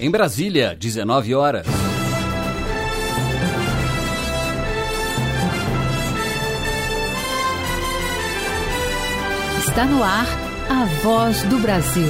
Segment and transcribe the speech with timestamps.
[0.00, 1.66] Em Brasília, 19 horas.
[9.58, 10.26] Está no ar
[10.70, 12.08] a voz do Brasil.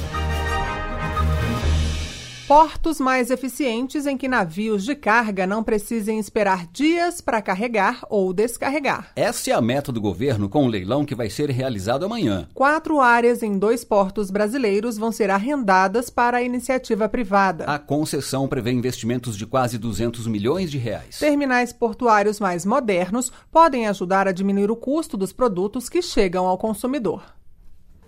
[2.55, 8.31] Portos mais eficientes em que navios de carga não precisem esperar dias para carregar ou
[8.31, 9.11] descarregar.
[9.17, 12.47] Essa é a meta do governo com o leilão que vai ser realizado amanhã.
[12.53, 17.65] Quatro áreas em dois portos brasileiros vão ser arrendadas para a iniciativa privada.
[17.65, 21.21] A concessão prevê investimentos de quase 200 milhões de reais.
[21.21, 26.59] Terminais portuários mais modernos podem ajudar a diminuir o custo dos produtos que chegam ao
[26.59, 27.23] consumidor.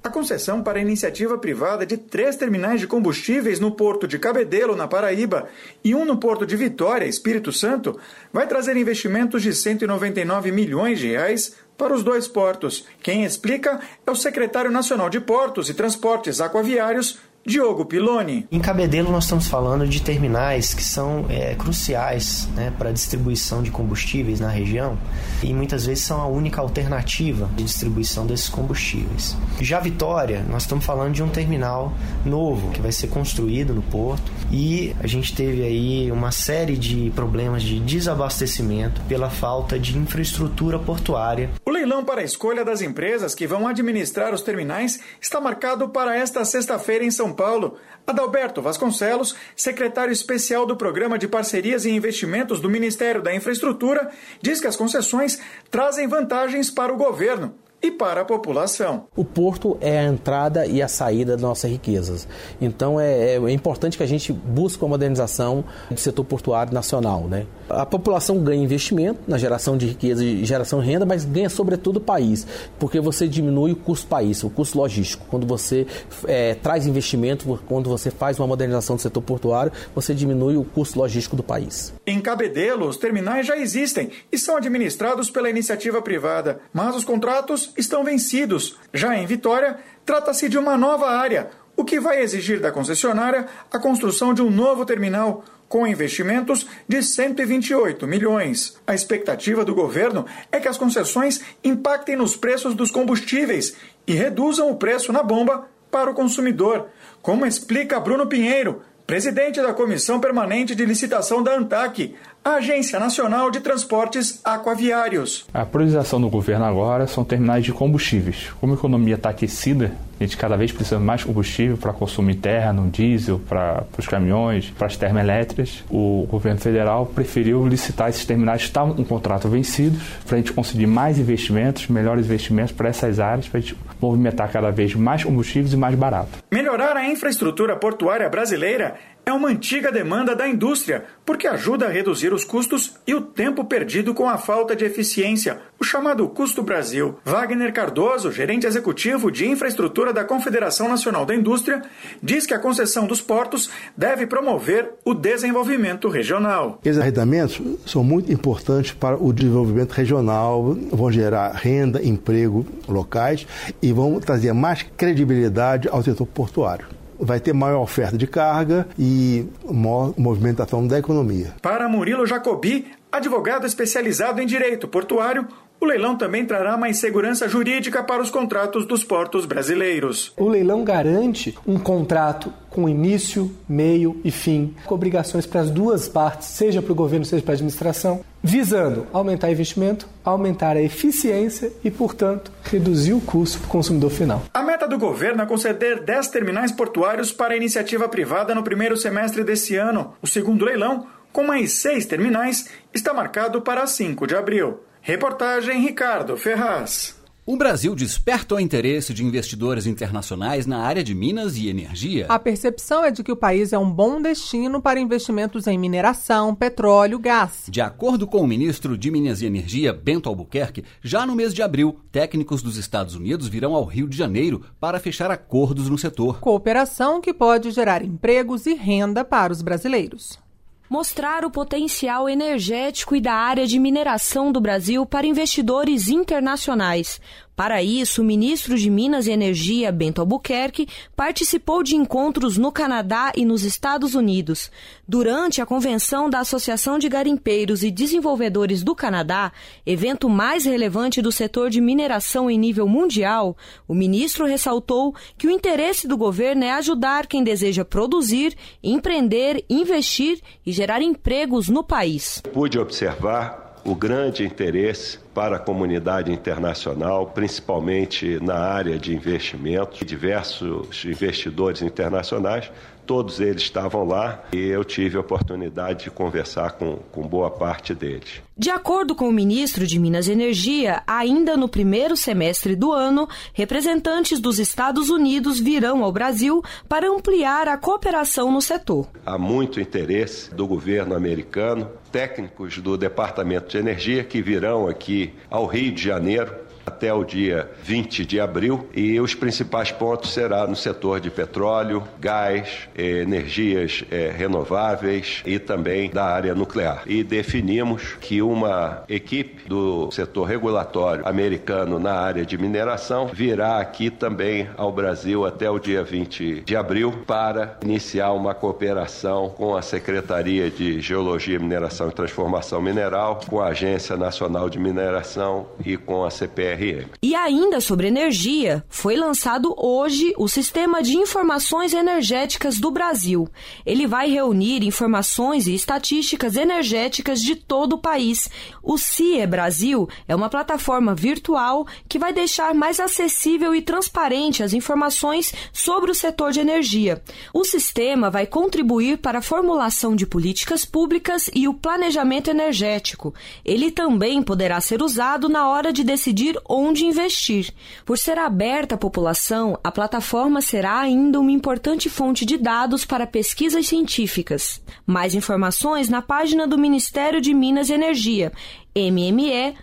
[0.04, 4.76] A concessão para a iniciativa privada de três terminais de combustíveis no porto de Cabedelo,
[4.76, 5.48] na Paraíba,
[5.82, 7.98] e um no porto de Vitória, Espírito Santo,
[8.30, 12.86] vai trazer investimentos de 199 milhões de reais para os dois portos.
[13.02, 18.46] Quem explica é o secretário nacional de Portos e Transportes Aquaviários, Diogo Piloni.
[18.50, 23.62] Em Cabedelo nós estamos falando de terminais que são é, cruciais né, para a distribuição
[23.62, 24.96] de combustíveis na região
[25.42, 29.36] e muitas vezes são a única alternativa de distribuição desses combustíveis.
[29.60, 31.92] Já Vitória, nós estamos falando de um terminal
[32.24, 37.12] novo que vai ser construído no porto e a gente teve aí uma série de
[37.14, 41.50] problemas de desabastecimento pela falta de infraestrutura portuária.
[41.66, 46.16] O leilão para a escolha das empresas que vão administrar os terminais está marcado para
[46.16, 47.76] esta sexta-feira em São Paulo.
[48.06, 54.10] Adalberto Vasconcelos, secretário especial do Programa de Parcerias e Investimentos do Ministério da Infraestrutura,
[54.42, 55.40] diz que as concessões
[55.70, 59.06] trazem vantagens para o governo e para a população.
[59.14, 62.26] O porto é a entrada e a saída das nossas riquezas.
[62.60, 67.24] Então é, é importante que a gente busque a modernização do setor portuário nacional.
[67.28, 67.46] Né?
[67.68, 71.96] A população ganha investimento na geração de riqueza e geração de renda, mas ganha sobretudo
[71.96, 72.46] o país,
[72.78, 75.24] porque você diminui o custo país, o custo logístico.
[75.28, 75.86] Quando você
[76.26, 80.98] é, traz investimento, quando você faz uma modernização do setor portuário, você diminui o custo
[80.98, 81.92] logístico do país.
[82.06, 87.72] Em Cabedelo, os terminais já existem e são administrados pela iniciativa privada, mas os contratos
[87.76, 88.76] estão vencidos.
[88.92, 93.78] Já em Vitória, trata-se de uma nova área, o que vai exigir da concessionária a
[93.78, 98.78] construção de um novo terminal com investimentos de 128 milhões.
[98.86, 103.76] A expectativa do governo é que as concessões impactem nos preços dos combustíveis
[104.06, 106.88] e reduzam o preço na bomba para o consumidor,
[107.22, 113.50] como explica Bruno Pinheiro, presidente da Comissão Permanente de Licitação da ANTAC, a Agência Nacional
[113.50, 115.46] de Transportes Aquaviários.
[115.52, 118.52] A priorização do governo agora são terminais de combustíveis.
[118.60, 122.90] Como a economia está aquecida, a gente cada vez precisa mais combustível para consumo interno,
[122.90, 125.82] diesel, para os caminhões, para as termoelétricas.
[125.90, 130.52] O governo federal preferiu licitar esses terminais que estavam com contrato vencidos, para a gente
[130.52, 135.24] conseguir mais investimentos, melhores investimentos para essas áreas, para a gente movimentar cada vez mais
[135.24, 136.28] combustíveis e mais barato.
[136.52, 142.32] Melhorar a infraestrutura portuária brasileira é uma antiga demanda da indústria, porque ajuda a reduzir
[142.32, 147.18] os custos e o tempo perdido com a falta de eficiência, o chamado custo Brasil.
[147.24, 151.82] Wagner Cardoso, gerente executivo de infraestrutura da Confederação Nacional da Indústria,
[152.22, 156.78] diz que a concessão dos portos deve promover o desenvolvimento regional.
[156.84, 163.46] Esses arrendamentos são muito importantes para o desenvolvimento regional, vão gerar renda, emprego locais
[163.80, 169.46] e vão trazer mais credibilidade ao setor portuário vai ter maior oferta de carga e
[169.70, 171.54] maior movimentação da economia.
[171.62, 175.46] Para Murilo Jacobi, advogado especializado em direito portuário,
[175.84, 180.32] O leilão também trará mais segurança jurídica para os contratos dos portos brasileiros.
[180.34, 186.08] O leilão garante um contrato com início, meio e fim, com obrigações para as duas
[186.08, 191.70] partes, seja para o governo, seja para a administração, visando aumentar investimento, aumentar a eficiência
[191.84, 194.42] e, portanto, reduzir o custo para o consumidor final.
[194.54, 198.96] A meta do governo é conceder 10 terminais portuários para a iniciativa privada no primeiro
[198.96, 200.14] semestre desse ano.
[200.22, 204.80] O segundo leilão, com mais seis terminais, está marcado para 5 de abril.
[205.06, 207.14] Reportagem Ricardo Ferraz.
[207.44, 212.24] O Brasil desperta o interesse de investidores internacionais na área de minas e energia.
[212.26, 216.54] A percepção é de que o país é um bom destino para investimentos em mineração,
[216.54, 217.66] petróleo, gás.
[217.68, 221.60] De acordo com o ministro de Minas e Energia, Bento Albuquerque, já no mês de
[221.60, 226.40] abril, técnicos dos Estados Unidos virão ao Rio de Janeiro para fechar acordos no setor.
[226.40, 230.42] Cooperação que pode gerar empregos e renda para os brasileiros
[230.88, 237.20] mostrar o potencial energético e da área de mineração do Brasil para investidores internacionais,
[237.56, 243.32] para isso, o ministro de Minas e Energia, Bento Albuquerque, participou de encontros no Canadá
[243.36, 244.72] e nos Estados Unidos.
[245.06, 249.52] Durante a convenção da Associação de Garimpeiros e Desenvolvedores do Canadá,
[249.86, 255.50] evento mais relevante do setor de mineração em nível mundial, o ministro ressaltou que o
[255.50, 262.42] interesse do governo é ajudar quem deseja produzir, empreender, investir e gerar empregos no país.
[262.52, 270.04] Pude observar o grande interesse para a comunidade internacional, principalmente na área de investimento.
[270.04, 272.70] Diversos investidores internacionais
[273.06, 277.94] Todos eles estavam lá e eu tive a oportunidade de conversar com, com boa parte
[277.94, 278.42] deles.
[278.56, 283.28] De acordo com o ministro de Minas e Energia, ainda no primeiro semestre do ano,
[283.52, 289.08] representantes dos Estados Unidos virão ao Brasil para ampliar a cooperação no setor.
[289.26, 295.66] Há muito interesse do governo americano, técnicos do Departamento de Energia que virão aqui ao
[295.66, 300.76] Rio de Janeiro até o dia 20 de abril e os principais pontos será no
[300.76, 307.02] setor de petróleo, gás, energias é, renováveis e também da área nuclear.
[307.06, 314.10] E definimos que uma equipe do setor regulatório americano na área de mineração virá aqui
[314.10, 319.82] também ao Brasil até o dia 20 de abril para iniciar uma cooperação com a
[319.82, 326.24] Secretaria de Geologia, Mineração e Transformação Mineral, com a Agência Nacional de Mineração e com
[326.24, 326.73] a CPR
[327.22, 333.48] e ainda sobre energia, foi lançado hoje o Sistema de Informações Energéticas do Brasil.
[333.84, 338.50] Ele vai reunir informações e estatísticas energéticas de todo o país.
[338.82, 344.72] O CIE Brasil é uma plataforma virtual que vai deixar mais acessível e transparente as
[344.72, 347.22] informações sobre o setor de energia.
[347.52, 353.34] O sistema vai contribuir para a formulação de políticas públicas e o planejamento energético.
[353.64, 357.72] Ele também poderá ser usado na hora de decidir onde investir.
[358.04, 363.26] Por ser aberta à população, a plataforma será ainda uma importante fonte de dados para
[363.26, 364.82] pesquisas científicas.
[365.06, 368.52] Mais informações na página do Ministério de Minas e Energia,
[368.94, 369.74] mme.gov.br.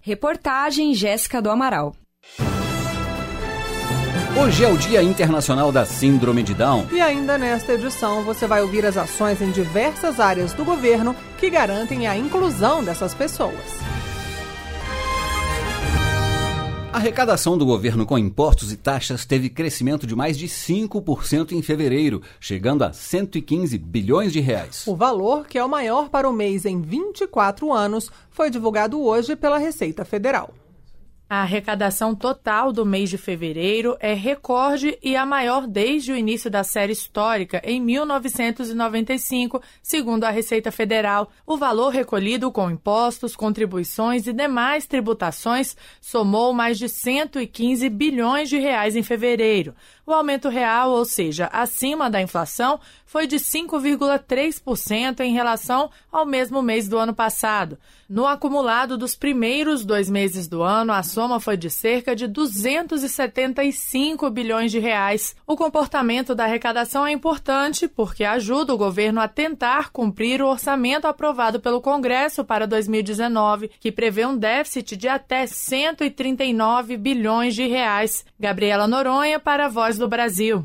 [0.00, 1.94] Reportagem Jéssica do Amaral.
[4.38, 6.86] Hoje é o Dia Internacional da Síndrome de Down.
[6.92, 11.50] E ainda nesta edição você vai ouvir as ações em diversas áreas do governo que
[11.50, 13.89] garantem a inclusão dessas pessoas.
[16.92, 21.62] A arrecadação do governo com impostos e taxas teve crescimento de mais de 5% em
[21.62, 24.84] fevereiro, chegando a 115 bilhões de reais.
[24.88, 29.36] O valor, que é o maior para o mês em 24 anos, foi divulgado hoje
[29.36, 30.52] pela Receita Federal.
[31.32, 36.50] A arrecadação total do mês de fevereiro é recorde e a maior desde o início
[36.50, 41.30] da série histórica, em 1995, segundo a Receita Federal.
[41.46, 48.58] O valor recolhido com impostos, contribuições e demais tributações somou mais de 115 bilhões de
[48.58, 49.72] reais em fevereiro.
[50.04, 56.62] O aumento real, ou seja, acima da inflação, foi de 5,3% em relação ao mesmo
[56.62, 57.76] mês do ano passado.
[58.08, 64.30] No acumulado dos primeiros dois meses do ano, a soma foi de cerca de 275
[64.30, 65.34] bilhões de reais.
[65.44, 71.06] O comportamento da arrecadação é importante porque ajuda o governo a tentar cumprir o orçamento
[71.06, 78.24] aprovado pelo Congresso para 2019, que prevê um déficit de até 139 bilhões de reais.
[78.38, 80.64] Gabriela Noronha para a Voz do Brasil.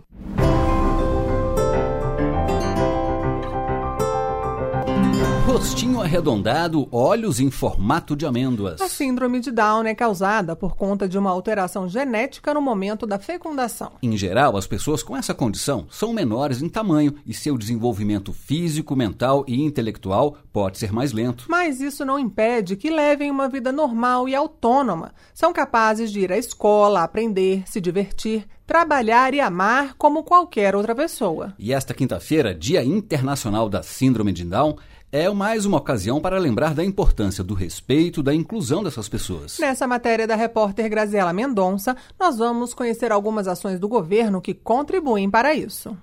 [5.56, 8.82] Rostinho arredondado, olhos em formato de amêndoas.
[8.82, 13.18] A síndrome de Down é causada por conta de uma alteração genética no momento da
[13.18, 13.94] fecundação.
[14.04, 18.98] Em geral, as pessoas com essa condição são menores em tamanho e seu desenvolvimento físico,
[18.98, 21.46] mental e intelectual pode ser mais lento.
[21.48, 25.14] Mas isso não impede que levem uma vida normal e autônoma.
[25.34, 30.94] São capazes de ir à escola, aprender, se divertir, trabalhar e amar como qualquer outra
[30.94, 31.54] pessoa.
[31.58, 34.76] E esta quinta-feira, Dia Internacional da Síndrome de Down,
[35.16, 39.58] é mais uma ocasião para lembrar da importância do respeito, da inclusão dessas pessoas.
[39.60, 45.30] Nessa matéria da repórter Graziela Mendonça, nós vamos conhecer algumas ações do governo que contribuem
[45.30, 45.98] para isso.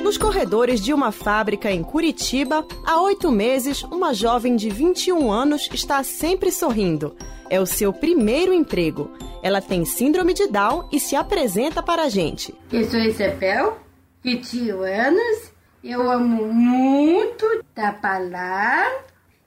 [0.00, 5.68] Nos corredores de uma fábrica em Curitiba, há oito meses, uma jovem de 21 anos
[5.72, 7.16] está sempre sorrindo.
[7.50, 9.10] É o seu primeiro emprego.
[9.42, 12.54] Ela tem síndrome de Down e se apresenta para a gente.
[12.72, 13.76] Eu sou Isabel,
[14.22, 15.51] 21 anos.
[15.84, 18.88] Eu amo muito trabalhar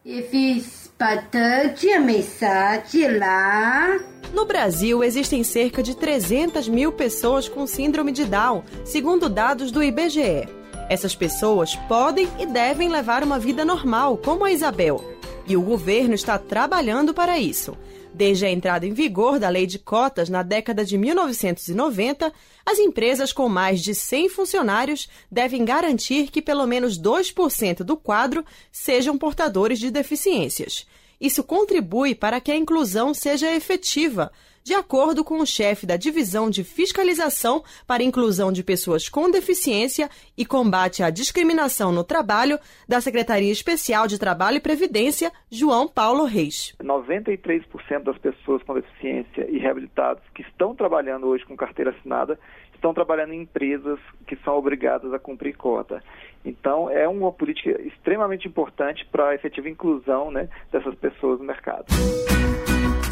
[0.04, 3.98] e fiz bastante amizade lá.
[4.34, 9.82] No Brasil, existem cerca de 300 mil pessoas com síndrome de Down, segundo dados do
[9.82, 10.50] IBGE.
[10.90, 15.02] Essas pessoas podem e devem levar uma vida normal, como a Isabel.
[15.48, 17.78] E o governo está trabalhando para isso.
[18.16, 22.32] Desde a entrada em vigor da lei de cotas na década de 1990,
[22.66, 28.46] as empresas com mais de 100 funcionários devem garantir que pelo menos 2% do quadro
[28.72, 30.88] sejam portadores de deficiências.
[31.20, 34.32] Isso contribui para que a inclusão seja efetiva,
[34.66, 40.10] de acordo com o chefe da Divisão de Fiscalização para Inclusão de Pessoas com Deficiência
[40.36, 42.58] e Combate à Discriminação no Trabalho
[42.90, 46.76] da Secretaria Especial de Trabalho e Previdência, João Paulo Reis.
[46.82, 52.40] 93% das pessoas com deficiência e reabilitados que estão trabalhando hoje com carteira assinada
[52.74, 56.02] estão trabalhando em empresas que são obrigadas a cumprir cota.
[56.44, 61.86] Então, é uma política extremamente importante para a efetiva inclusão né, dessas pessoas no mercado.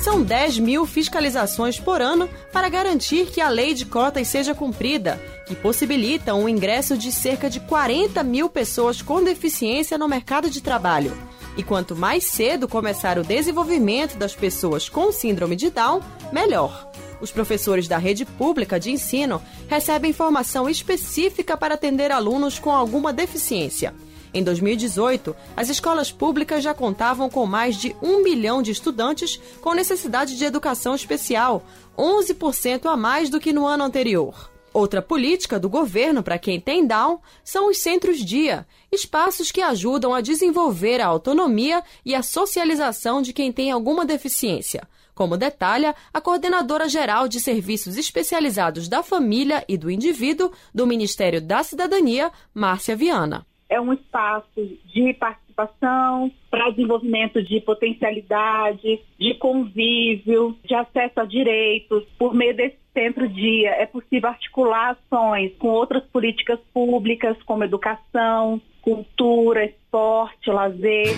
[0.04, 5.18] São 10 mil fiscalizações por ano para garantir que a lei de cotas seja cumprida,
[5.48, 10.60] que possibilitam o ingresso de cerca de 40 mil pessoas com deficiência no mercado de
[10.60, 11.18] trabalho.
[11.56, 16.02] E quanto mais cedo começar o desenvolvimento das pessoas com síndrome de Down,
[16.34, 16.92] melhor.
[17.22, 23.14] Os professores da rede pública de ensino recebem formação específica para atender alunos com alguma
[23.14, 23.94] deficiência.
[24.34, 29.76] Em 2018, as escolas públicas já contavam com mais de um milhão de estudantes com
[29.76, 31.64] necessidade de educação especial,
[31.96, 34.52] 11% a mais do que no ano anterior.
[34.74, 40.20] Outra política do governo para quem tem Down são os centros-dia, espaços que ajudam a
[40.20, 46.90] desenvolver a autonomia e a socialização de quem tem alguma deficiência, como detalha a coordenadora
[46.90, 53.46] geral de serviços especializados da família e do indivíduo do Ministério da Cidadania, Márcia Viana
[53.70, 54.48] é um espaço
[54.86, 62.04] de participação, para desenvolvimento de potencialidade, de convívio, de acesso a direitos.
[62.18, 69.66] Por meio desse centro-dia é possível articular ações com outras políticas públicas, como educação, cultura,
[69.66, 71.16] esporte, lazer.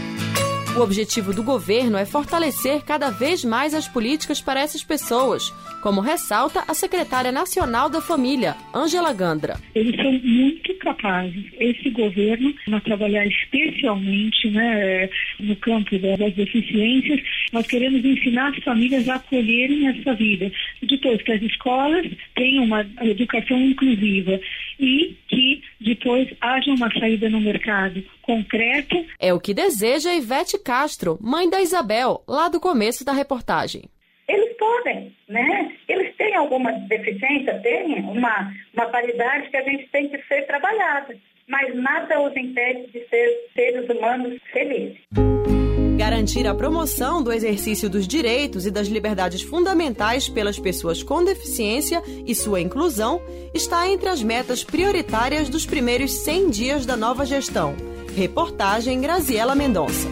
[0.76, 5.50] O objetivo do governo é fortalecer cada vez mais as políticas para essas pessoas,
[5.82, 9.56] como ressalta a secretária nacional da família, Ângela Gandra.
[9.74, 17.22] Eles são muito capazes, esse governo, a trabalhar especialmente né, no campo das deficiências.
[17.54, 20.52] Nós queremos ensinar as famílias a acolherem essa vida.
[20.84, 22.06] Depois que as escolas
[22.36, 24.42] tenham uma educação inclusiva
[24.80, 28.96] e que depois haja uma saída no mercado concreta.
[29.20, 33.84] É o que deseja Ivete Castro, mãe da Isabel, lá do começo da reportagem.
[34.28, 35.72] Eles podem, né?
[35.88, 41.16] Eles têm alguma deficiência, têm uma, uma qualidade que a gente tem que ser trabalhada,
[41.48, 44.98] mas nada os impede de ser seres humanos felizes.
[45.98, 52.04] Garantir a promoção do exercício dos direitos e das liberdades fundamentais pelas pessoas com deficiência
[52.26, 53.22] e sua inclusão
[53.54, 57.76] está entre as metas prioritárias dos primeiros 100 dias da nova gestão.
[58.14, 60.08] Reportagem Graziela Mendonça.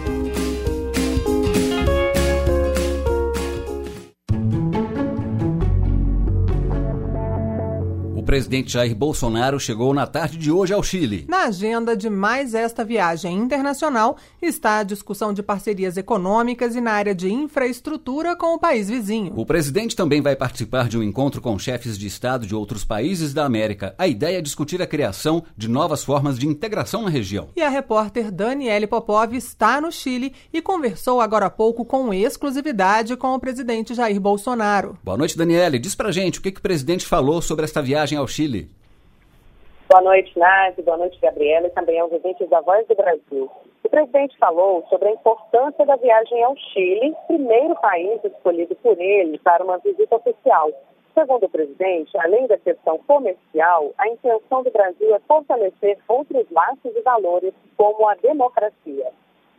[8.33, 11.23] Presidente Jair Bolsonaro chegou na tarde de hoje ao Chile.
[11.29, 16.93] Na agenda de mais esta viagem internacional está a discussão de parcerias econômicas e na
[16.93, 19.33] área de infraestrutura com o país vizinho.
[19.35, 23.35] O presidente também vai participar de um encontro com chefes de Estado de outros países
[23.35, 23.93] da América.
[23.99, 27.49] A ideia é discutir a criação de novas formas de integração na região.
[27.55, 33.15] E a repórter Daniele Popov está no Chile e conversou agora há pouco com exclusividade
[33.15, 34.97] com o presidente Jair Bolsonaro.
[35.03, 35.77] Boa noite, Daniele.
[35.77, 38.69] Diz pra gente o que, que o presidente falou sobre esta viagem ao ao Chile?
[39.89, 40.81] Boa noite, Nath.
[40.83, 43.51] Boa noite, Gabriela, e também aos ouvintes da Voz do Brasil.
[43.83, 49.37] O presidente falou sobre a importância da viagem ao Chile, primeiro país escolhido por ele
[49.39, 50.71] para uma visita oficial.
[51.13, 56.95] Segundo o presidente, além da questão comercial, a intenção do Brasil é fortalecer outros laços
[56.95, 59.11] e valores, como a democracia.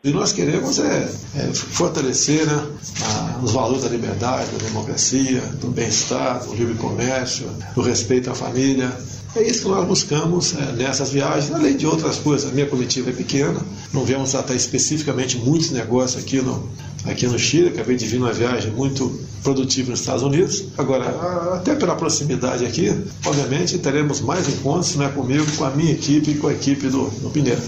[0.04, 2.66] E nós queremos é, é fortalecer né,
[3.02, 8.34] a, os valores da liberdade, da democracia, do bem-estar, do livre comércio, do respeito à
[8.34, 8.94] família.
[9.34, 12.50] É isso que nós buscamos é, nessas viagens, além de outras coisas.
[12.50, 13.58] A minha comitiva é pequena,
[13.94, 16.68] não viemos tratar especificamente muitos negócios aqui no,
[17.06, 17.68] aqui no Chile.
[17.68, 20.64] Acabei de vir numa viagem muito produtiva nos Estados Unidos.
[20.76, 21.06] Agora,
[21.54, 22.94] até pela proximidade aqui,
[23.24, 26.88] obviamente teremos mais encontros não é comigo, com a minha equipe e com a equipe
[26.88, 27.62] do, do Pineiro.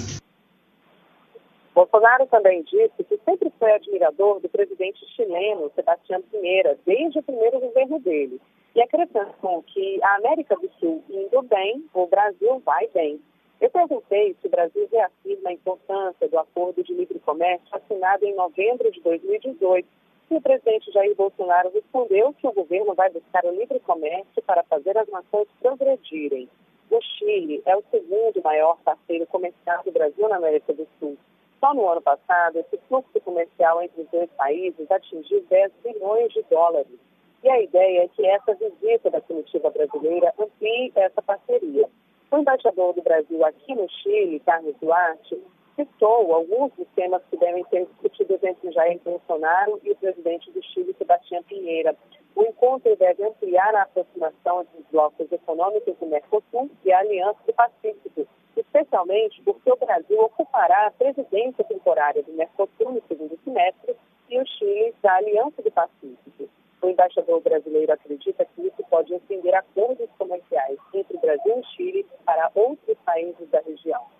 [1.77, 7.61] Bolsonaro também disse que sempre foi admirador do presidente chileno, Sebastião Pinheira, desde o primeiro
[7.61, 8.41] governo dele.
[8.75, 13.21] E acrescentou que a América do Sul indo bem, o Brasil vai bem.
[13.61, 18.35] Eu perguntei se o Brasil reafirma a importância do acordo de livre comércio assinado em
[18.35, 19.87] novembro de 2018.
[20.31, 24.63] E o presidente Jair Bolsonaro respondeu que o governo vai buscar o livre comércio para
[24.63, 26.49] fazer as nações progredirem.
[26.91, 31.19] O Chile é o segundo maior parceiro comercial do Brasil na América do Sul.
[31.61, 36.43] Só no ano passado, esse fluxo comercial entre os dois países atingiu 10 bilhões de
[36.51, 36.99] dólares.
[37.43, 41.89] E a ideia é que essa visita da comitiva brasileira amplie essa parceria.
[42.31, 45.41] O embaixador do Brasil aqui no Chile, Carlos Duarte,
[45.77, 50.63] citou alguns dos temas que devem ser discutidos entre Jair Bolsonaro e o presidente do
[50.63, 51.95] Chile, Sebastião Pinheira.
[52.35, 57.39] O encontro deve ampliar a aproximação entre os blocos econômicos do Mercosul e a Aliança
[57.47, 63.95] do Pacífico, especialmente porque o Brasil ocupará a presidência temporária do Mercosul no segundo semestre
[64.31, 66.49] e o Chile da Aliança do Pacífico.
[66.83, 72.07] O embaixador brasileiro acredita que isso pode estender acordos comerciais entre o Brasil e Chile
[72.25, 74.16] para outros países da região.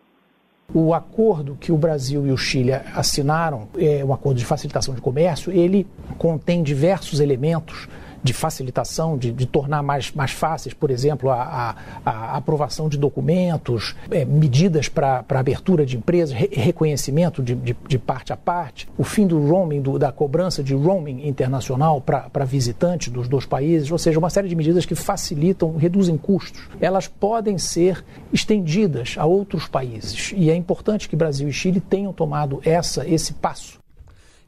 [0.79, 5.01] O acordo que o Brasil e o Chile assinaram, é um acordo de facilitação de
[5.01, 5.87] comércio, ele
[6.19, 7.89] contém diversos elementos
[8.23, 12.99] de facilitação, de, de tornar mais, mais fáceis, por exemplo, a, a, a aprovação de
[12.99, 18.89] documentos, é, medidas para abertura de empresas, re, reconhecimento de, de, de, parte a parte,
[18.97, 23.91] o fim do roaming, do, da cobrança de roaming internacional para visitantes dos dois países,
[23.91, 26.69] ou seja, uma série de medidas que facilitam, reduzem custos.
[26.81, 32.13] Elas podem ser estendidas a outros países e é importante que Brasil e Chile tenham
[32.13, 33.79] tomado essa, esse passo.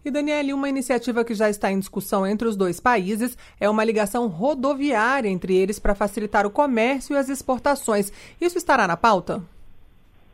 [0.08, 3.84] E, Daniele, uma iniciativa que já está em discussão entre os dois países é uma
[3.84, 8.10] ligação rodoviária entre eles para facilitar o comércio e as exportações.
[8.40, 9.42] Isso estará na pauta?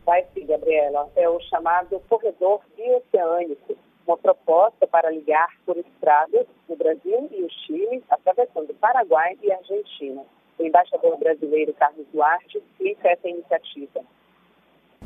[0.06, 1.10] Vai sim, Gabriela.
[1.16, 7.50] É o chamado Corredor Bioceânico, uma proposta para ligar por estradas o Brasil e o
[7.50, 10.22] Chile, atravessando Paraguai e Argentina.
[10.56, 14.04] O embaixador brasileiro Carlos Duarte explica essa iniciativa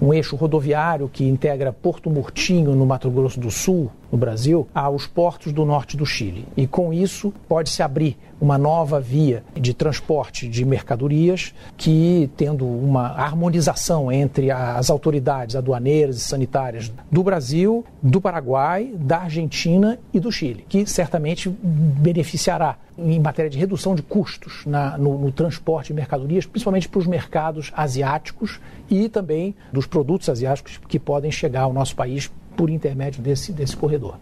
[0.00, 5.06] um eixo rodoviário que integra Porto Murtinho, no Mato Grosso do Sul, no Brasil, aos
[5.06, 6.46] portos do norte do Chile.
[6.56, 13.08] E com isso pode-se abrir uma nova via de transporte de mercadorias que, tendo uma
[13.08, 20.30] harmonização entre as autoridades aduaneiras e sanitárias do Brasil, do Paraguai, da Argentina e do
[20.30, 25.94] Chile, que certamente beneficiará em matéria de redução de custos na, no, no transporte de
[25.94, 31.72] mercadorias, principalmente para os mercados asiáticos e também dos produtos asiáticos que podem chegar ao
[31.72, 34.16] nosso país por intermédio desse, desse corredor.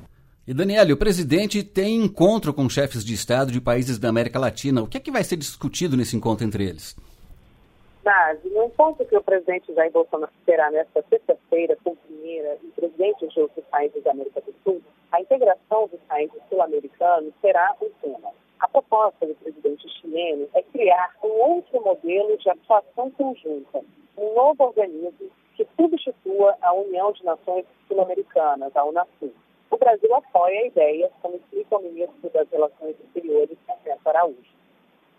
[0.48, 4.80] E Daniel, o presidente tem encontro com chefes de Estado de países da América Latina.
[4.80, 6.96] O que é que vai ser discutido nesse encontro entre eles?
[8.04, 13.34] Nazi, no encontro que o presidente Jair Bolsonaro terá nesta sexta-feira com Pinheira e presidentes
[13.34, 14.80] de outros países da América do Sul,
[15.10, 18.30] a integração dos países sul-americanos será um tema.
[18.60, 23.80] A proposta do presidente chileno é criar um outro modelo de atuação conjunta,
[24.16, 29.32] um novo organismo que substitua a União de Nações Sul-Americanas, a Unasul.
[29.70, 34.56] O Brasil apoia a ideia, como explica o ministro das Relações Exteriores, Ernesto Araújo.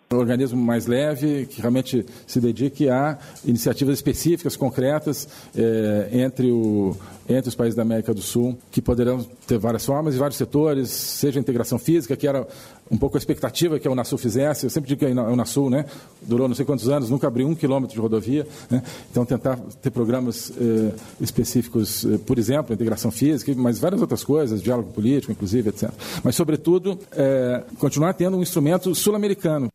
[0.10, 6.96] Um organismo mais leve, que realmente se dedique a iniciativas específicas, concretas, eh, entre, o,
[7.28, 10.90] entre os países da América do Sul, que poderão ter várias formas e vários setores,
[10.90, 12.48] seja a integração física, que era
[12.90, 14.66] um pouco a expectativa que a Unasul fizesse.
[14.66, 15.86] Eu sempre digo que a Unasul né,
[16.22, 18.48] durou não sei quantos anos, nunca abriu um quilômetro de rodovia.
[18.70, 18.82] Né?
[19.12, 24.64] Então, tentar ter programas eh, específicos, eh, por exemplo, integração física, mas várias outras coisas,
[24.64, 25.90] diálogo político, inclusive, etc.
[26.24, 29.70] Mas, sobretudo, eh, continuar tendo um instrumento sul-americano.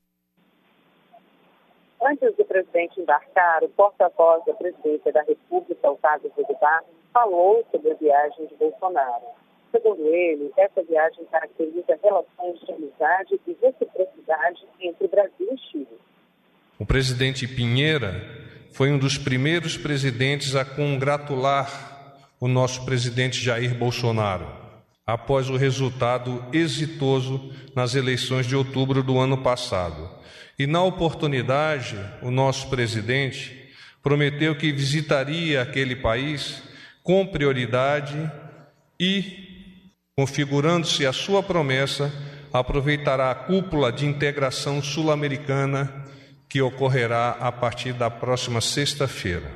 [2.04, 6.82] Antes do presidente embarcar, o porta-voz da presidência da República, Otávio Rudibá,
[7.14, 9.26] falou sobre a viagem de Bolsonaro.
[9.70, 15.98] Segundo ele, essa viagem caracteriza relações de amizade e reciprocidade entre Brasil e Chile.
[16.78, 18.12] O presidente Pinheira
[18.72, 24.46] foi um dos primeiros presidentes a congratular o nosso presidente Jair Bolsonaro,
[25.06, 30.21] após o resultado exitoso nas eleições de outubro do ano passado.
[30.62, 36.62] E na oportunidade, o nosso presidente prometeu que visitaria aquele país
[37.02, 38.30] com prioridade
[38.96, 42.12] e, configurando-se a sua promessa,
[42.52, 45.92] aproveitará a cúpula de integração sul-americana
[46.48, 49.50] que ocorrerá a partir da próxima sexta-feira.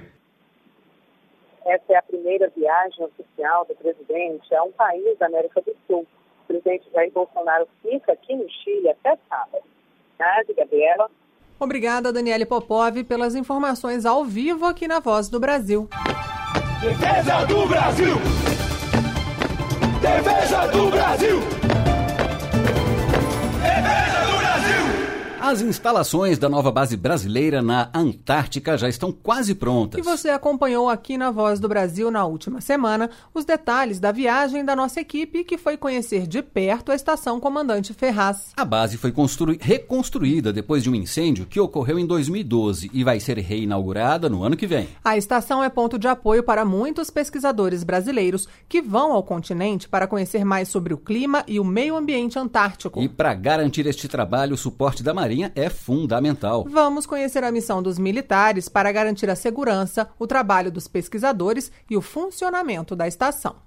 [1.65, 6.05] Essa é a primeira viagem oficial do presidente a um país da América do Sul.
[6.43, 9.76] O presidente Jair Bolsonaro fica aqui no Chile até sábado.
[10.19, 11.11] Nádia, Gabriela.
[11.59, 15.89] Obrigada, Daniele Popov, pelas informações ao vivo aqui na Voz do Brasil.
[16.81, 18.17] Defesa do Brasil!
[20.01, 21.41] Defesa do Brasil!
[25.47, 30.01] As instalações da nova base brasileira na Antártica já estão quase prontas.
[30.01, 34.65] E você acompanhou aqui na Voz do Brasil na última semana os detalhes da viagem
[34.65, 38.49] da nossa equipe que foi conhecer de perto a estação Comandante Ferraz.
[38.57, 39.15] A base foi
[39.61, 44.57] reconstruída depois de um incêndio que ocorreu em 2012 e vai ser reinaugurada no ano
[44.57, 44.89] que vem.
[45.05, 50.09] A estação é ponto de apoio para muitos pesquisadores brasileiros que vão ao continente para
[50.09, 53.01] conhecer mais sobre o clima e o meio ambiente antártico.
[53.01, 56.65] E para garantir este trabalho, o suporte da Marinha é fundamental.
[56.69, 61.97] Vamos conhecer a missão dos militares para garantir a segurança, o trabalho dos pesquisadores e
[61.97, 63.67] o funcionamento da estação.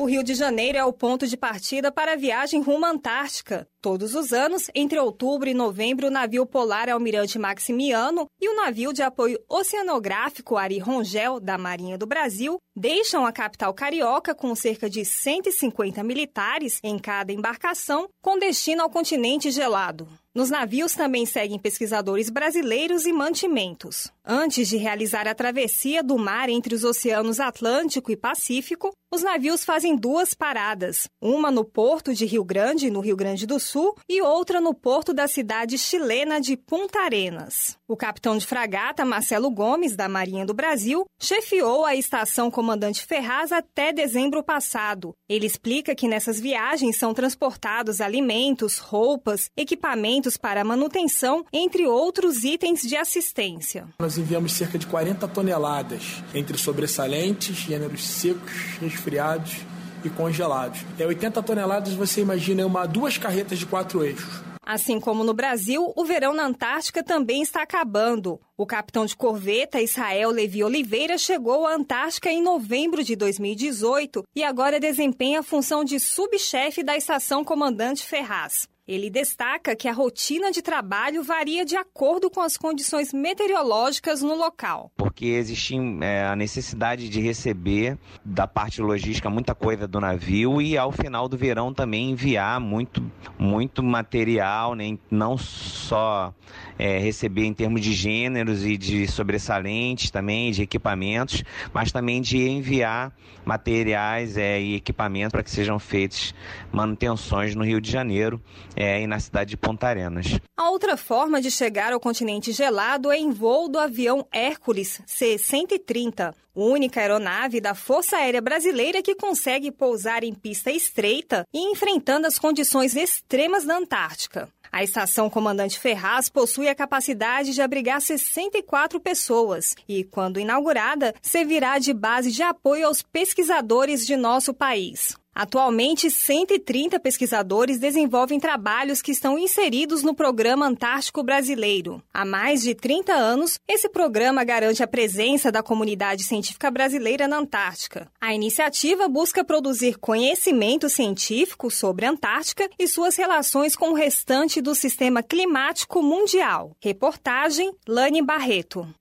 [0.00, 3.66] O Rio de Janeiro é o ponto de partida para a viagem rumo à Antártica.
[3.82, 8.92] Todos os anos, entre outubro e novembro, o navio polar Almirante Maximiano e o navio
[8.92, 14.88] de apoio oceanográfico Ari Rongel, da Marinha do Brasil, deixam a capital carioca com cerca
[14.88, 20.06] de 150 militares em cada embarcação, com destino ao continente gelado.
[20.38, 24.08] Nos navios também seguem pesquisadores brasileiros e mantimentos.
[24.24, 29.64] Antes de realizar a travessia do mar entre os oceanos Atlântico e Pacífico, os navios
[29.64, 34.20] fazem duas paradas, uma no porto de Rio Grande, no Rio Grande do Sul, e
[34.20, 37.78] outra no porto da cidade chilena de Punta Arenas.
[37.88, 43.50] O capitão de fragata Marcelo Gomes, da Marinha do Brasil, chefiou a estação Comandante Ferraz
[43.50, 45.14] até dezembro passado.
[45.26, 52.82] Ele explica que nessas viagens são transportados alimentos, roupas, equipamentos para manutenção, entre outros itens
[52.82, 53.88] de assistência.
[53.98, 59.58] Nós enviamos cerca de 40 toneladas, entre sobressalentes, gêneros secos, resfriados
[60.04, 60.80] e congelados.
[60.98, 64.42] É 80 toneladas, você imagina uma duas carretas de quatro eixos.
[64.62, 68.38] Assim como no Brasil, o verão na Antártica também está acabando.
[68.54, 74.44] O capitão de corveta Israel Levi Oliveira chegou à Antártica em novembro de 2018 e
[74.44, 78.68] agora desempenha a função de subchefe da estação Comandante Ferraz.
[78.88, 84.34] Ele destaca que a rotina de trabalho varia de acordo com as condições meteorológicas no
[84.34, 84.90] local.
[84.96, 90.78] Porque existe é, a necessidade de receber da parte logística muita coisa do navio e
[90.78, 93.04] ao final do verão também enviar muito,
[93.38, 94.96] muito material, né?
[95.10, 96.32] não só
[96.78, 102.38] é, receber em termos de gêneros e de sobressalentes também, de equipamentos, mas também de
[102.38, 103.12] enviar
[103.44, 106.34] materiais é, e equipamentos para que sejam feitas
[106.72, 108.40] manutenções no Rio de Janeiro
[108.78, 110.38] é, e na cidade de Ponta Arenas.
[110.56, 116.32] A outra forma de chegar ao continente gelado é em voo do avião Hércules C-130,
[116.54, 122.38] única aeronave da Força Aérea Brasileira que consegue pousar em pista estreita e enfrentando as
[122.38, 124.48] condições extremas da Antártica.
[124.70, 131.78] A estação Comandante Ferraz possui a capacidade de abrigar 64 pessoas e, quando inaugurada, servirá
[131.78, 135.16] de base de apoio aos pesquisadores de nosso país.
[135.38, 142.02] Atualmente, 130 pesquisadores desenvolvem trabalhos que estão inseridos no Programa Antártico Brasileiro.
[142.12, 147.38] Há mais de 30 anos, esse programa garante a presença da comunidade científica brasileira na
[147.38, 148.10] Antártica.
[148.20, 154.60] A iniciativa busca produzir conhecimento científico sobre a Antártica e suas relações com o restante
[154.60, 156.72] do sistema climático mundial.
[156.82, 158.92] Reportagem Lani Barreto.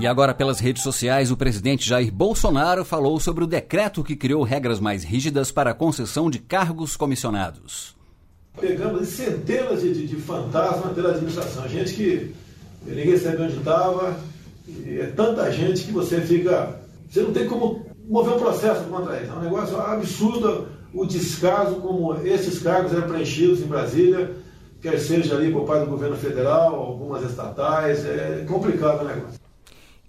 [0.00, 4.42] E agora, pelas redes sociais, o presidente Jair Bolsonaro falou sobre o decreto que criou
[4.42, 7.94] regras mais rígidas para a concessão de cargos comissionados.
[8.58, 12.34] Pegamos centenas de, de, de fantasmas pela administração, gente que
[12.86, 14.18] ninguém sabe onde estava,
[14.86, 16.80] é tanta gente que você fica.
[17.10, 19.28] Você não tem como mover um processo contra eles.
[19.28, 24.34] É um negócio absurdo o descaso como esses cargos eram preenchidos em Brasília,
[24.80, 29.49] quer seja ali por parte do governo federal, algumas estatais, é complicado o negócio.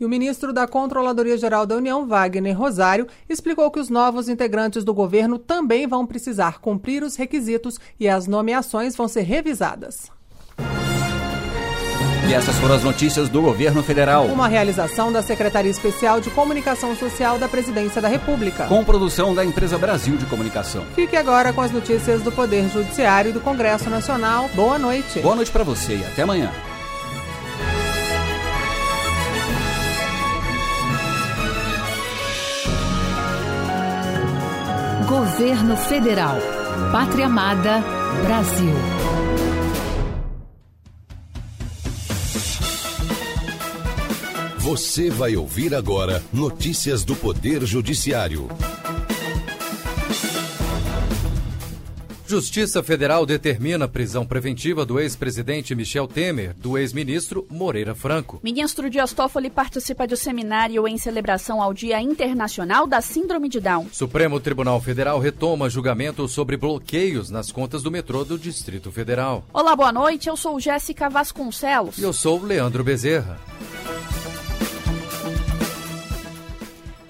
[0.02, 4.84] E o ministro da Controladoria Geral da União, Wagner Rosário, explicou que os novos integrantes
[4.84, 10.10] do governo também vão precisar cumprir os requisitos e as nomeações vão ser revisadas.
[12.28, 14.26] E essas foram as notícias do governo federal.
[14.26, 18.66] Uma realização da Secretaria Especial de Comunicação Social da Presidência da República.
[18.66, 20.84] Com produção da Empresa Brasil de Comunicação.
[20.96, 24.50] Fique agora com as notícias do Poder Judiciário e do Congresso Nacional.
[24.56, 25.20] Boa noite.
[25.20, 26.52] Boa noite para você e até amanhã.
[35.12, 36.38] Governo Federal.
[36.90, 37.84] Pátria Amada,
[38.26, 38.74] Brasil.
[44.60, 48.48] Você vai ouvir agora notícias do Poder Judiciário.
[52.32, 58.40] Justiça Federal determina a prisão preventiva do ex-presidente Michel Temer, do ex-ministro Moreira Franco.
[58.42, 63.90] Ministro Dias Toffoli participa de seminário em celebração ao Dia Internacional da Síndrome de Down.
[63.92, 69.44] Supremo Tribunal Federal retoma julgamento sobre bloqueios nas contas do metrô do Distrito Federal.
[69.52, 70.30] Olá, boa noite.
[70.30, 71.98] Eu sou Jéssica Vasconcelos.
[71.98, 73.42] E eu sou Leandro Bezerra.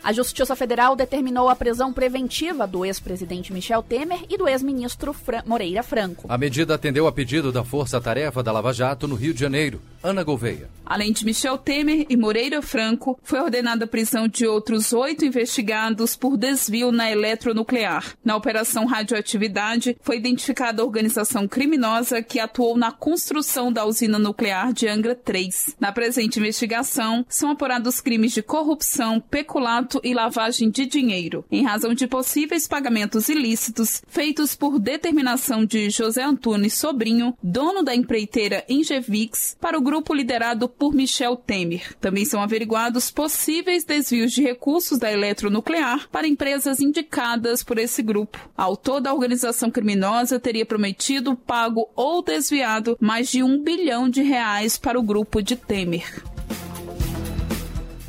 [0.03, 5.43] A Justiça Federal determinou a prisão preventiva do ex-presidente Michel Temer e do ex-ministro Fra
[5.45, 6.25] Moreira Franco.
[6.27, 9.79] A medida atendeu a pedido da Força Tarefa da Lava Jato no Rio de Janeiro.
[10.03, 10.67] Ana Gouveia.
[10.83, 16.15] Além de Michel Temer e Moreira Franco, foi ordenada a prisão de outros oito investigados
[16.15, 18.15] por desvio na eletronuclear.
[18.25, 24.73] Na Operação Radioatividade, foi identificada a organização criminosa que atuou na construção da usina nuclear
[24.73, 25.75] de Angra 3.
[25.79, 31.93] Na presente investigação, são apurados crimes de corrupção, peculato e lavagem de dinheiro, em razão
[31.93, 39.57] de possíveis pagamentos ilícitos feitos por determinação de José Antunes Sobrinho, dono da empreiteira Ingevix,
[39.59, 41.95] para o grupo liderado por Michel Temer.
[41.99, 48.39] Também são averiguados possíveis desvios de recursos da eletronuclear para empresas indicadas por esse grupo.
[48.55, 54.21] Ao todo, a organização criminosa teria prometido, pago ou desviado mais de um bilhão de
[54.21, 56.23] reais para o grupo de Temer.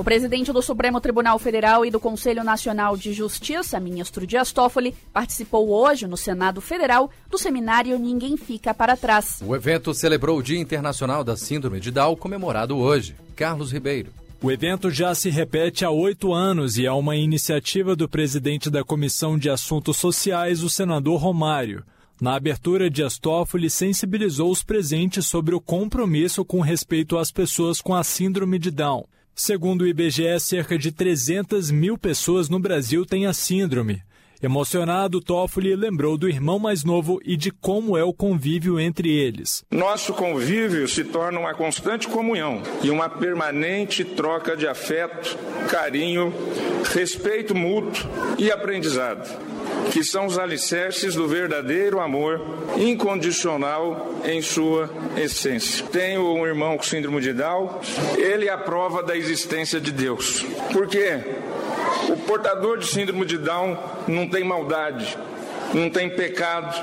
[0.02, 4.96] O presidente do Supremo Tribunal Federal e do Conselho Nacional de Justiça, ministro Dias Toffoli,
[5.12, 9.40] participou hoje no Senado Federal do seminário Ninguém Fica para Trás.
[9.46, 13.14] O evento celebrou o Dia Internacional da Síndrome de Down, comemorado hoje.
[13.36, 14.10] Carlos Ribeiro.
[14.42, 18.82] O evento já se repete há oito anos e é uma iniciativa do presidente da
[18.82, 21.84] Comissão de Assuntos Sociais, o senador Romário.
[22.20, 27.94] Na abertura, Dias Toffoli sensibilizou os presentes sobre o compromisso com respeito às pessoas com
[27.94, 29.04] a síndrome de Down.
[29.34, 34.02] Segundo o IBGE, cerca de 300 mil pessoas no Brasil têm a síndrome.
[34.42, 39.64] Emocionado, Toffoli lembrou do irmão mais novo e de como é o convívio entre eles.
[39.70, 45.38] Nosso convívio se torna uma constante comunhão e uma permanente troca de afeto,
[45.70, 46.34] carinho,
[46.92, 48.04] respeito mútuo
[48.36, 49.30] e aprendizado,
[49.92, 52.40] que são os alicerces do verdadeiro amor
[52.76, 55.86] incondicional em sua essência.
[55.86, 57.78] Tenho um irmão com síndrome de Down,
[58.16, 60.44] ele é a prova da existência de Deus.
[60.72, 61.20] Por quê?
[62.08, 63.78] O portador de síndrome de Down
[64.08, 65.16] não tem maldade,
[65.74, 66.74] não tem pecado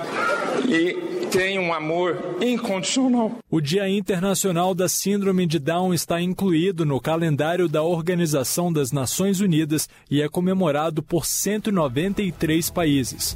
[0.69, 3.37] e tem um amor incondicional.
[3.49, 9.41] O Dia Internacional da Síndrome de Down está incluído no calendário da Organização das Nações
[9.41, 13.35] Unidas e é comemorado por 193 países.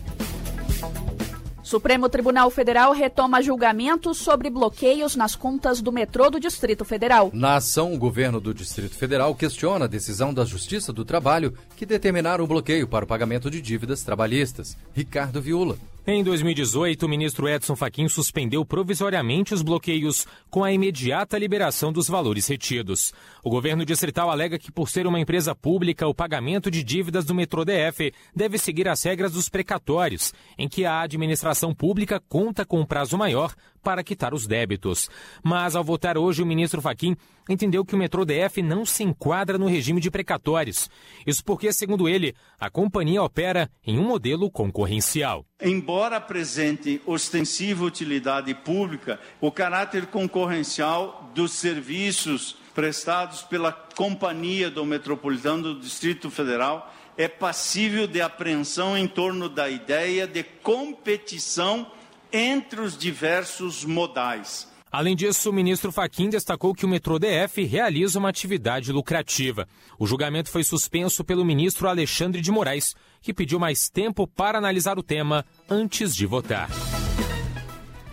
[1.64, 7.32] Supremo Tribunal Federal retoma julgamento sobre bloqueios nas contas do metrô do Distrito Federal.
[7.34, 11.86] Na ação, o governo do Distrito Federal questiona a decisão da Justiça do Trabalho que
[11.86, 14.78] determinaram o bloqueio para o pagamento de dívidas trabalhistas.
[14.94, 15.78] Ricardo Viula.
[16.06, 22.10] Em 2018, o ministro Edson Fachin suspendeu provisoriamente os bloqueios com a imediata liberação dos
[22.10, 23.14] valores retidos.
[23.42, 27.34] O governo distrital alega que, por ser uma empresa pública, o pagamento de dívidas do
[27.34, 32.82] metrô DF deve seguir as regras dos precatórios, em que a administração pública conta com
[32.82, 35.10] um prazo maior para quitar os débitos.
[35.44, 37.16] Mas, ao votar hoje, o ministro Fachin
[37.50, 40.90] entendeu que o metrô DF não se enquadra no regime de precatórios.
[41.28, 45.46] Isso porque, segundo ele, a companhia opera em um modelo concorrencial.
[45.62, 55.76] Embora apresente ostensiva utilidade pública, o caráter concorrencial dos serviços prestados pela Companhia do Metropolitano
[55.76, 61.92] do Distrito Federal é passível de apreensão em torno da ideia de competição
[62.34, 64.68] entre os diversos modais.
[64.92, 69.68] Além disso, o ministro Faquim destacou que o metrô DF realiza uma atividade lucrativa.
[69.98, 75.00] O julgamento foi suspenso pelo ministro Alexandre de Moraes, que pediu mais tempo para analisar
[75.00, 76.70] o tema antes de votar.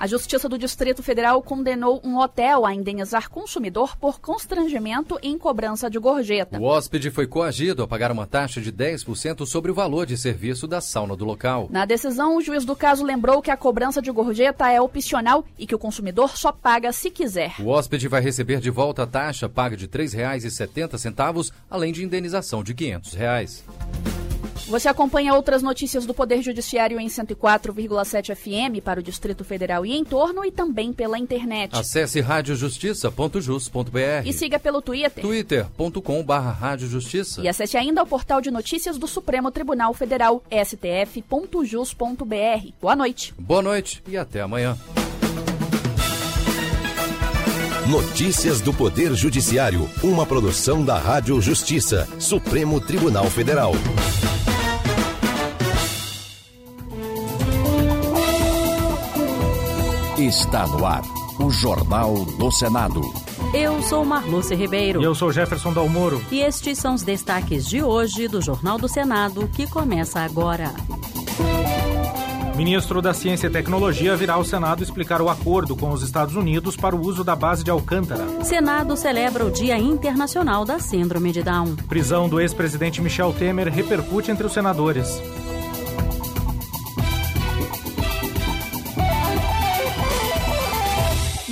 [0.00, 5.90] A Justiça do Distrito Federal condenou um hotel a indenizar consumidor por constrangimento em cobrança
[5.90, 6.58] de gorjeta.
[6.58, 10.66] O hóspede foi coagido a pagar uma taxa de 10% sobre o valor de serviço
[10.66, 11.68] da sauna do local.
[11.70, 15.66] Na decisão, o juiz do caso lembrou que a cobrança de gorjeta é opcional e
[15.66, 17.56] que o consumidor só paga se quiser.
[17.60, 22.64] O hóspede vai receber de volta a taxa paga de R$ 3,70, além de indenização
[22.64, 23.64] de 500 reais.
[24.70, 29.92] Você acompanha outras notícias do Poder Judiciário em 104,7 FM para o Distrito Federal e
[29.92, 31.74] em torno e também pela internet.
[31.74, 35.24] Acesse radiojustiça.jus.br e siga pelo Twitter.
[35.24, 37.40] twitter.com.br radiojustiça.
[37.40, 41.96] E acesse ainda o portal de notícias do Supremo Tribunal Federal, stf.jus.br.
[42.80, 43.34] Boa noite.
[43.36, 44.78] Boa noite e até amanhã.
[47.88, 53.72] Notícias do Poder Judiciário, uma produção da Rádio Justiça, Supremo Tribunal Federal.
[60.20, 61.02] Está no ar,
[61.38, 63.00] o Jornal do Senado.
[63.54, 65.00] Eu sou Marluce Ribeiro.
[65.00, 66.22] E eu sou Jefferson Dalmoro.
[66.30, 70.74] E estes são os destaques de hoje do Jornal do Senado, que começa agora.
[72.54, 76.76] Ministro da Ciência e Tecnologia virá ao Senado explicar o acordo com os Estados Unidos
[76.76, 78.44] para o uso da base de Alcântara.
[78.44, 81.76] Senado celebra o Dia Internacional da Síndrome de Down.
[81.88, 85.18] Prisão do ex-presidente Michel Temer repercute entre os senadores.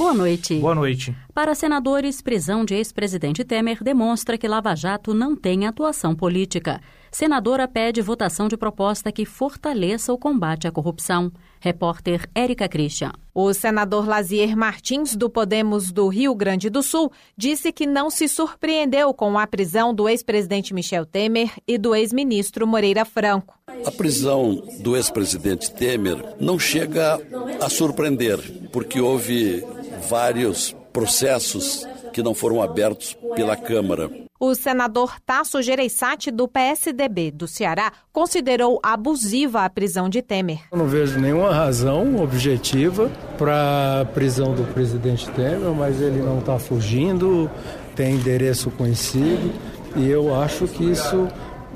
[0.08, 0.54] Boa noite.
[0.54, 1.14] Boa noite.
[1.34, 6.80] Para senadores, prisão de ex-presidente Temer demonstra que Lava Jato não tem atuação política.
[7.12, 11.30] Senadora pede votação de proposta que fortaleça o combate à corrupção.
[11.60, 13.12] Repórter Érica Christian.
[13.34, 18.28] O senador Lazier Martins, do Podemos do Rio Grande do Sul, disse que não se
[18.28, 23.58] surpreendeu com a prisão do ex-presidente Michel Temer e do ex-ministro Moreira Franco.
[23.84, 27.20] A prisão do ex-presidente Temer não chega
[27.60, 28.38] a surpreender,
[28.72, 29.64] porque houve
[29.98, 34.10] vários processos que não foram abertos pela Câmara.
[34.40, 40.60] O senador Tasso Gereissati, do PSDB do Ceará, considerou abusiva a prisão de Temer.
[40.70, 46.38] Eu não vejo nenhuma razão objetiva para a prisão do presidente Temer, mas ele não
[46.38, 47.50] está fugindo,
[47.96, 49.52] tem endereço conhecido
[49.96, 51.28] e eu acho que isso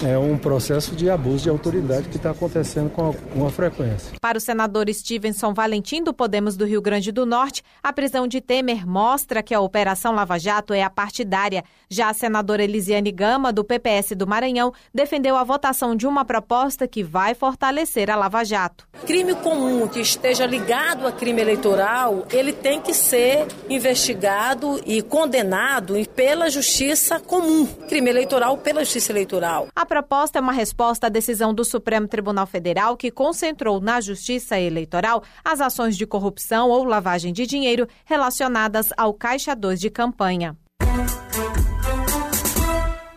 [0.05, 4.13] é um processo de abuso de autoridade que está acontecendo com alguma frequência.
[4.21, 8.41] Para o senador Stevenson Valentim, do Podemos do Rio Grande do Norte, a prisão de
[8.41, 11.65] Temer mostra que a Operação Lava Jato é apartidária.
[11.89, 16.89] Já a senadora Elisiane Gama, do PPS do Maranhão, defendeu a votação de uma proposta
[16.89, 18.89] que vai fortalecer a Lava Jato.
[19.07, 25.95] Crime comum que esteja ligado a crime eleitoral, ele tem que ser investigado e condenado
[26.15, 27.67] pela justiça comum.
[27.89, 29.69] Crime eleitoral pela justiça eleitoral.
[29.75, 34.59] A proposta é uma resposta à decisão do Supremo Tribunal Federal que concentrou na Justiça
[34.59, 40.57] Eleitoral as ações de corrupção ou lavagem de dinheiro relacionadas ao Caixa 2 de campanha.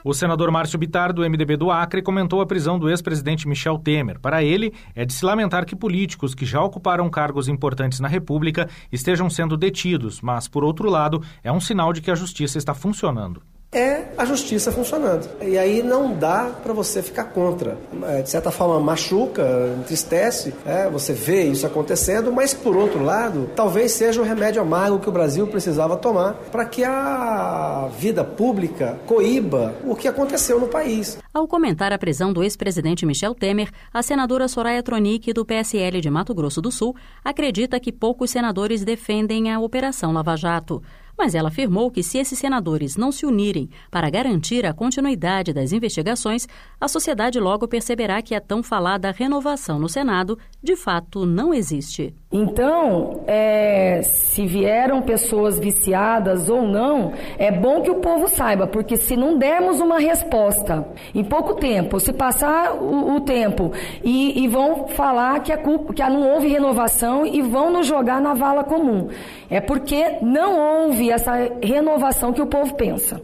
[0.04, 4.20] O senador Márcio Bitar, do MDB do Acre, comentou a prisão do ex-presidente Michel Temer.
[4.20, 8.68] Para ele, é de se lamentar que políticos que já ocuparam cargos importantes na República
[8.92, 12.74] estejam sendo detidos, mas, por outro lado, é um sinal de que a justiça está
[12.74, 13.42] funcionando
[13.78, 15.28] é a justiça funcionando.
[15.42, 17.78] E aí não dá para você ficar contra.
[18.04, 19.44] É, de certa forma, machuca,
[19.80, 25.00] entristece, é, você vê isso acontecendo, mas por outro lado, talvez seja o remédio amargo
[25.00, 30.68] que o Brasil precisava tomar para que a vida pública coíba o que aconteceu no
[30.68, 31.18] país.
[31.34, 36.10] Ao comentar a prisão do ex-presidente Michel Temer, a senadora Soraya Tronic, do PSL de
[36.10, 40.82] Mato Grosso do Sul, acredita que poucos senadores defendem a Operação Lava Jato
[41.18, 45.72] mas ela afirmou que se esses senadores não se unirem para garantir a continuidade das
[45.72, 46.48] investigações,
[46.80, 52.14] a sociedade logo perceberá que a tão falada renovação no Senado de fato não existe.
[52.32, 58.98] Então, é, se vieram pessoas viciadas ou não, é bom que o povo saiba, porque
[58.98, 63.72] se não dermos uma resposta em pouco tempo, se passar o, o tempo
[64.04, 68.20] e, e, vão falar que, a culpa, que não houve renovação e vão nos jogar
[68.20, 69.08] na vala comum,
[69.50, 73.22] é porque não houve essa renovação que o povo pensa.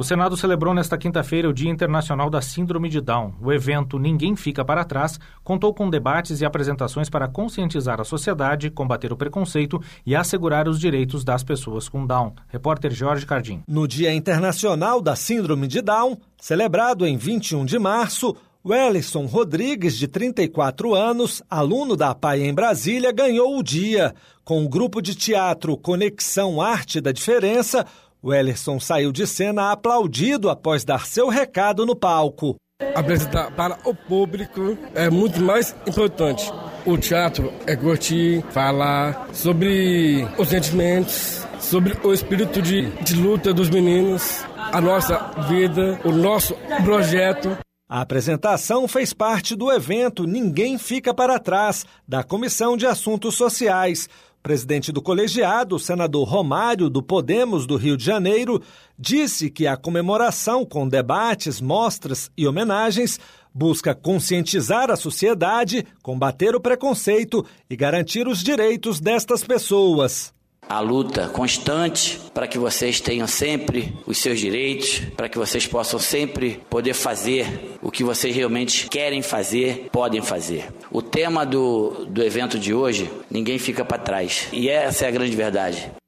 [0.00, 3.34] O Senado celebrou nesta quinta-feira o Dia Internacional da Síndrome de Down.
[3.38, 8.70] O evento Ninguém Fica para Trás contou com debates e apresentações para conscientizar a sociedade,
[8.70, 12.32] combater o preconceito e assegurar os direitos das pessoas com Down.
[12.48, 13.62] Repórter Jorge Cardim.
[13.68, 18.34] No Dia Internacional da Síndrome de Down, celebrado em 21 de março,
[18.64, 24.14] Wellison Rodrigues, de 34 anos, aluno da PAI em Brasília, ganhou o dia.
[24.44, 27.86] Com o grupo de teatro Conexão Arte da Diferença,
[28.22, 32.56] Wellerson saiu de cena aplaudido após dar seu recado no palco.
[32.94, 36.50] Apresentar para o público é muito mais importante.
[36.84, 43.68] O teatro é curtir, falar sobre os sentimentos, sobre o espírito de, de luta dos
[43.68, 45.18] meninos, a nossa
[45.48, 46.54] vida, o nosso
[46.84, 47.56] projeto.
[47.88, 54.08] A apresentação fez parte do evento Ninguém Fica para Trás, da Comissão de Assuntos Sociais.
[54.42, 58.62] Presidente do colegiado, o senador Romário, do Podemos do Rio de Janeiro,
[58.98, 63.20] disse que a comemoração com debates, mostras e homenagens
[63.52, 70.32] busca conscientizar a sociedade, combater o preconceito e garantir os direitos destas pessoas
[70.68, 75.98] a luta constante para que vocês tenham sempre os seus direitos, para que vocês possam
[75.98, 80.68] sempre poder fazer o que vocês realmente querem fazer, podem fazer.
[80.90, 84.48] O tema do, do evento de hoje, ninguém fica para trás.
[84.52, 85.99] E essa é a grande verdade.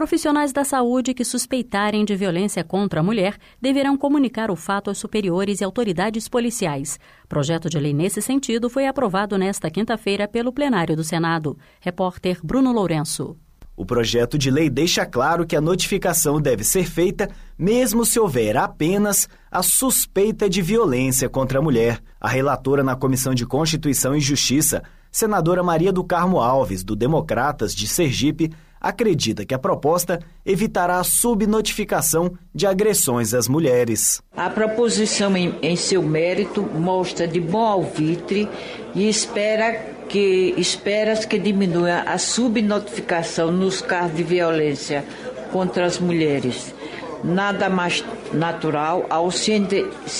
[0.00, 4.96] Profissionais da saúde que suspeitarem de violência contra a mulher deverão comunicar o fato aos
[4.96, 6.98] superiores e autoridades policiais.
[7.28, 11.54] Projeto de lei nesse sentido foi aprovado nesta quinta-feira pelo plenário do Senado.
[11.82, 13.36] Repórter Bruno Lourenço.
[13.76, 17.28] O projeto de lei deixa claro que a notificação deve ser feita
[17.58, 22.00] mesmo se houver apenas a suspeita de violência contra a mulher.
[22.18, 24.82] A relatora na Comissão de Constituição e Justiça,
[25.12, 28.50] senadora Maria do Carmo Alves, do Democratas de Sergipe,
[28.80, 34.22] acredita que a proposta evitará a subnotificação de agressões às mulheres.
[34.36, 38.48] A proposição, em, em seu mérito, mostra de bom alvitre
[38.94, 45.04] e espera que espera que diminua a subnotificação nos casos de violência
[45.52, 46.74] contra as mulheres.
[47.22, 48.02] Nada mais
[48.32, 49.52] natural ao se,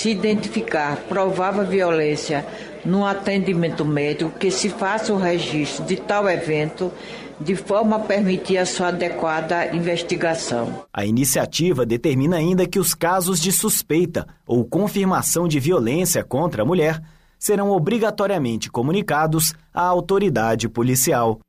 [0.05, 2.45] identificar provável violência
[2.85, 6.91] no atendimento médico que se faça o registro de tal evento
[7.43, 10.85] de forma a permitir a sua adequada investigação.
[10.93, 16.65] A iniciativa determina ainda que os casos de suspeita ou confirmação de violência contra a
[16.65, 17.01] mulher
[17.41, 21.39] serão obrigatoriamente comunicados à autoridade policial.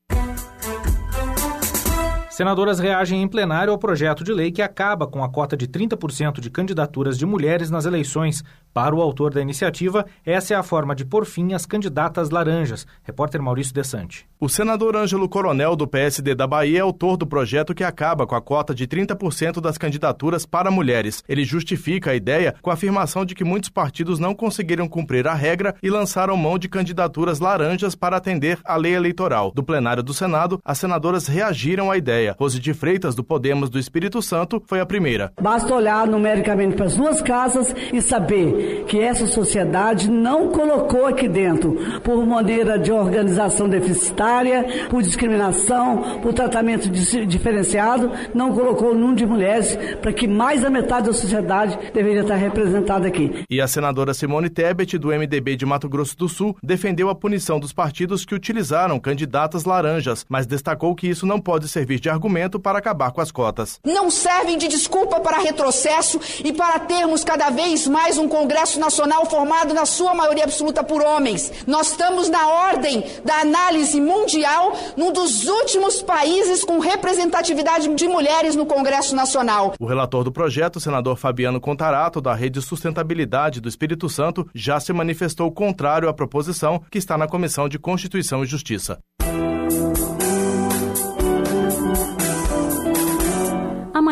[2.42, 6.40] Senadoras reagem em plenário ao projeto de lei que acaba com a cota de 30%
[6.40, 8.42] de candidaturas de mulheres nas eleições.
[8.74, 12.84] Para o autor da iniciativa, essa é a forma de pôr fim às candidatas laranjas.
[13.04, 14.26] Repórter Maurício Desante.
[14.40, 18.34] O senador Ângelo Coronel, do PSD da Bahia, é autor do projeto que acaba com
[18.34, 21.22] a cota de 30% das candidaturas para mulheres.
[21.28, 25.34] Ele justifica a ideia com a afirmação de que muitos partidos não conseguiram cumprir a
[25.34, 29.52] regra e lançaram mão de candidaturas laranjas para atender à lei eleitoral.
[29.54, 32.31] Do plenário do Senado, as senadoras reagiram à ideia.
[32.38, 35.32] Rose de Freitas, do Podemos do Espírito Santo, foi a primeira.
[35.40, 41.28] Basta olhar numericamente para as duas casas e saber que essa sociedade não colocou aqui
[41.28, 49.16] dentro, por maneira de organização deficitária, por discriminação, por tratamento diferenciado, não colocou o número
[49.16, 53.44] de mulheres para que mais da metade da sociedade deveria estar representada aqui.
[53.48, 57.58] E a senadora Simone Tebet, do MDB de Mato Grosso do Sul, defendeu a punição
[57.58, 62.60] dos partidos que utilizaram candidatas laranjas, mas destacou que isso não pode servir de argumento
[62.60, 63.80] para acabar com as cotas.
[63.84, 69.26] Não servem de desculpa para retrocesso e para termos cada vez mais um Congresso Nacional
[69.26, 71.52] formado na sua maioria absoluta por homens.
[71.66, 78.54] Nós estamos na ordem da análise mundial num dos últimos países com representatividade de mulheres
[78.54, 79.74] no Congresso Nacional.
[79.80, 84.92] O relator do projeto, senador Fabiano Contarato, da Rede Sustentabilidade do Espírito Santo, já se
[84.92, 88.98] manifestou contrário à proposição que está na Comissão de Constituição e Justiça.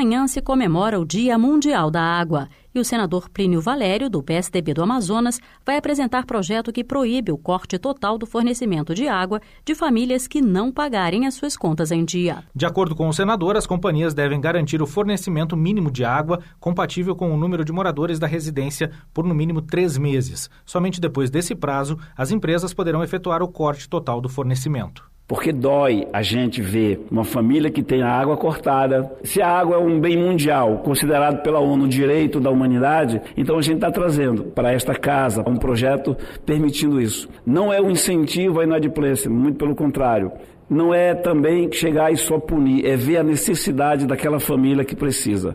[0.01, 4.73] Amanhã se comemora o Dia Mundial da Água e o senador Plínio Valério, do PSDB
[4.73, 9.75] do Amazonas, vai apresentar projeto que proíbe o corte total do fornecimento de água de
[9.75, 12.43] famílias que não pagarem as suas contas em dia.
[12.55, 17.15] De acordo com o senador, as companhias devem garantir o fornecimento mínimo de água compatível
[17.15, 20.49] com o número de moradores da residência por no mínimo três meses.
[20.65, 26.09] Somente depois desse prazo, as empresas poderão efetuar o corte total do fornecimento porque dói
[26.13, 29.13] a gente ver uma família que tem a água cortada.
[29.23, 33.63] Se a água é um bem mundial, considerado pela ONU direito da humanidade, então a
[33.63, 37.29] gente está trazendo para esta casa um projeto permitindo isso.
[37.47, 40.33] Não é um incentivo à inadimplência, muito pelo contrário.
[40.69, 45.55] Não é também chegar e só punir, é ver a necessidade daquela família que precisa.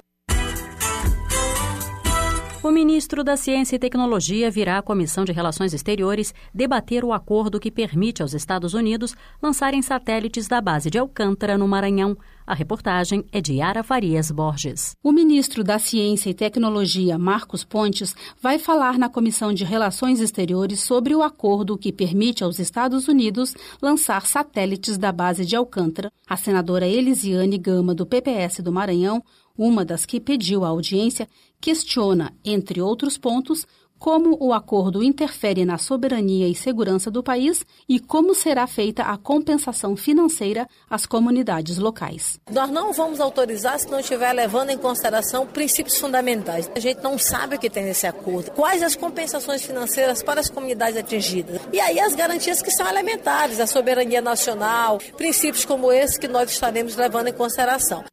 [2.65, 7.59] O ministro da Ciência e Tecnologia virá à Comissão de Relações Exteriores debater o acordo
[7.59, 12.17] que permite aos Estados Unidos lançarem satélites da base de Alcântara, no Maranhão.
[12.43, 14.95] A reportagem é de Yara Farias Borges.
[15.03, 20.79] O ministro da Ciência e Tecnologia, Marcos Pontes, vai falar na Comissão de Relações Exteriores
[20.79, 26.11] sobre o acordo que permite aos Estados Unidos lançar satélites da base de Alcântara.
[26.27, 29.21] A senadora Elisiane Gama, do PPS do Maranhão,
[29.57, 31.29] Uma das que pediu a audiência
[31.65, 33.65] questiona, entre outros pontos,
[33.97, 39.17] como o acordo interfere na soberania e segurança do país e como será feita a
[39.17, 42.39] compensação financeira às comunidades locais.
[42.51, 46.69] Nós não vamos autorizar se não estiver levando em consideração princípios fundamentais.
[46.75, 50.51] A gente não sabe o que tem nesse acordo, quais as compensações financeiras para as
[50.51, 51.59] comunidades atingidas.
[51.73, 56.51] E aí as garantias que são elementares, a soberania nacional, princípios como esse que nós
[56.51, 58.03] estaremos levando em consideração.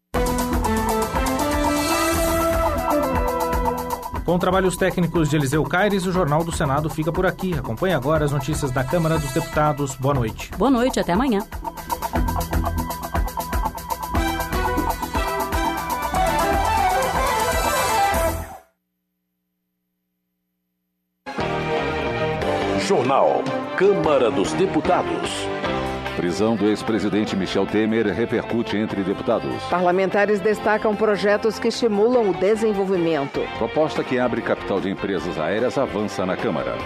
[4.25, 7.55] Com trabalhos técnicos de Eliseu Caires, o Jornal do Senado fica por aqui.
[7.55, 9.97] Acompanhe agora as notícias da Câmara dos Deputados.
[9.97, 10.51] Boa noite.
[10.57, 11.41] Boa noite, até amanhã.
[22.87, 23.43] Jornal.
[23.77, 25.52] Câmara dos Deputados.
[26.17, 29.63] Prisão do ex-presidente Michel Temer repercute entre deputados.
[29.71, 33.41] Parlamentares destacam projetos que estimulam o desenvolvimento.
[33.57, 36.77] Proposta que abre capital de empresas aéreas avança na Câmara.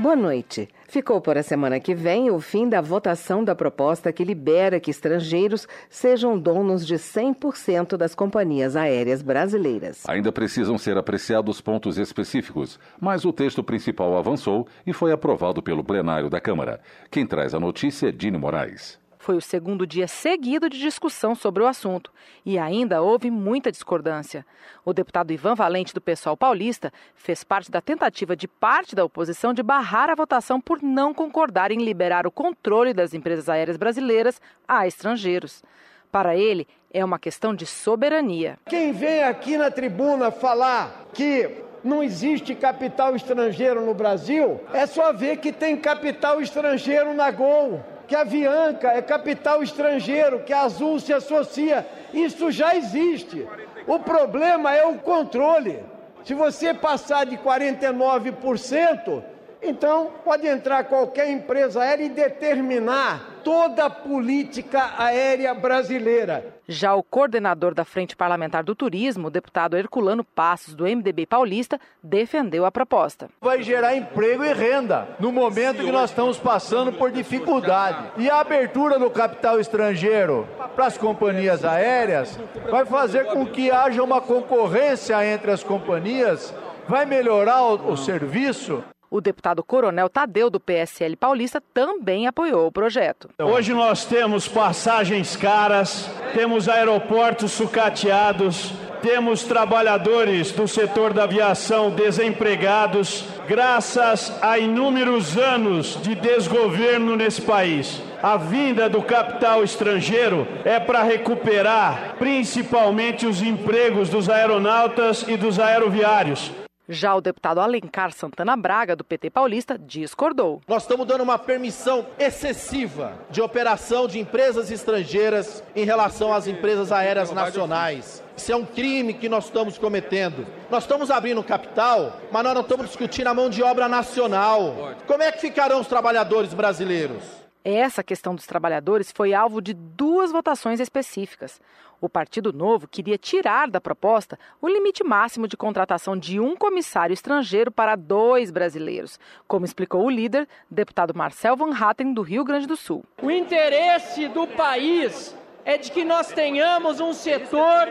[0.00, 0.68] Boa noite.
[0.86, 4.92] Ficou para a semana que vem o fim da votação da proposta que libera que
[4.92, 10.08] estrangeiros sejam donos de 100% das companhias aéreas brasileiras.
[10.08, 15.82] Ainda precisam ser apreciados pontos específicos, mas o texto principal avançou e foi aprovado pelo
[15.82, 16.80] plenário da Câmara.
[17.10, 19.00] Quem traz a notícia é Dini Moraes.
[19.28, 22.10] Foi o segundo dia seguido de discussão sobre o assunto
[22.46, 24.42] e ainda houve muita discordância.
[24.86, 29.52] O deputado Ivan Valente, do Pessoal Paulista, fez parte da tentativa de parte da oposição
[29.52, 34.40] de barrar a votação por não concordar em liberar o controle das empresas aéreas brasileiras
[34.66, 35.62] a estrangeiros.
[36.10, 38.58] Para ele, é uma questão de soberania.
[38.64, 41.50] Quem vem aqui na tribuna falar que
[41.84, 47.97] não existe capital estrangeiro no Brasil, é só ver que tem capital estrangeiro na Gol
[48.08, 51.86] que a Avianca é capital estrangeiro, que a Azul se associa.
[52.12, 53.46] Isso já existe.
[53.86, 55.78] O problema é o controle.
[56.24, 59.22] Se você passar de 49%,
[59.62, 66.54] então pode entrar qualquer empresa aérea e determinar toda a política aérea brasileira.
[66.68, 71.80] Já o coordenador da Frente Parlamentar do Turismo, o deputado Herculano Passos, do MDB paulista,
[72.02, 73.30] defendeu a proposta.
[73.40, 78.12] Vai gerar emprego e renda no momento que nós estamos passando por dificuldade.
[78.18, 80.46] E a abertura do capital estrangeiro
[80.76, 82.38] para as companhias aéreas
[82.70, 86.54] vai fazer com que haja uma concorrência entre as companhias,
[86.86, 88.84] vai melhorar o, o serviço.
[89.10, 93.30] O deputado Coronel Tadeu, do PSL paulista, também apoiou o projeto.
[93.38, 103.24] Hoje nós temos passagens caras, temos aeroportos sucateados, temos trabalhadores do setor da aviação desempregados,
[103.46, 108.02] graças a inúmeros anos de desgoverno nesse país.
[108.22, 115.58] A vinda do capital estrangeiro é para recuperar principalmente os empregos dos aeronautas e dos
[115.60, 116.50] aeroviários.
[116.90, 120.62] Já o deputado Alencar Santana Braga, do PT paulista, discordou.
[120.66, 126.90] Nós estamos dando uma permissão excessiva de operação de empresas estrangeiras em relação às empresas
[126.90, 128.24] aéreas nacionais.
[128.34, 130.46] Isso é um crime que nós estamos cometendo.
[130.70, 134.94] Nós estamos abrindo capital, mas nós não estamos discutindo a mão de obra nacional.
[135.06, 137.22] Como é que ficarão os trabalhadores brasileiros?
[137.62, 141.60] Essa questão dos trabalhadores foi alvo de duas votações específicas.
[142.00, 147.12] O Partido Novo queria tirar da proposta o limite máximo de contratação de um comissário
[147.12, 149.18] estrangeiro para dois brasileiros,
[149.48, 153.04] como explicou o líder, deputado Marcel Van Hatten, do Rio Grande do Sul.
[153.20, 155.34] O interesse do país
[155.64, 157.88] é de que nós tenhamos um setor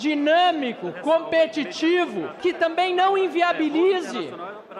[0.00, 4.32] dinâmico, competitivo, que também não inviabilize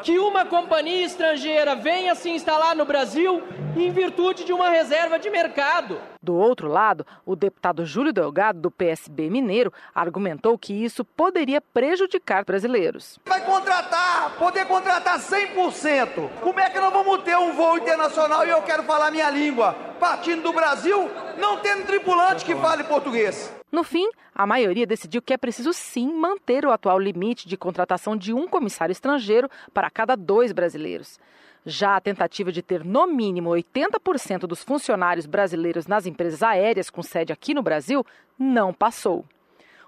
[0.02, 3.42] que uma companhia estrangeira venha se instalar no Brasil
[3.76, 6.00] em virtude de uma reserva de mercado.
[6.22, 12.44] Do outro lado, o deputado Júlio Delgado, do PSB Mineiro, argumentou que isso poderia prejudicar
[12.44, 13.18] brasileiros.
[13.26, 16.30] Vai contratar, poder contratar 100%.
[16.40, 19.74] Como é que nós vamos ter um voo internacional e eu quero falar minha língua?
[19.98, 23.59] Partindo do Brasil, não tendo tripulante que fale português.
[23.70, 28.16] No fim, a maioria decidiu que é preciso sim manter o atual limite de contratação
[28.16, 31.20] de um comissário estrangeiro para cada dois brasileiros.
[31.64, 37.02] Já a tentativa de ter no mínimo 80% dos funcionários brasileiros nas empresas aéreas com
[37.02, 38.04] sede aqui no Brasil
[38.38, 39.24] não passou.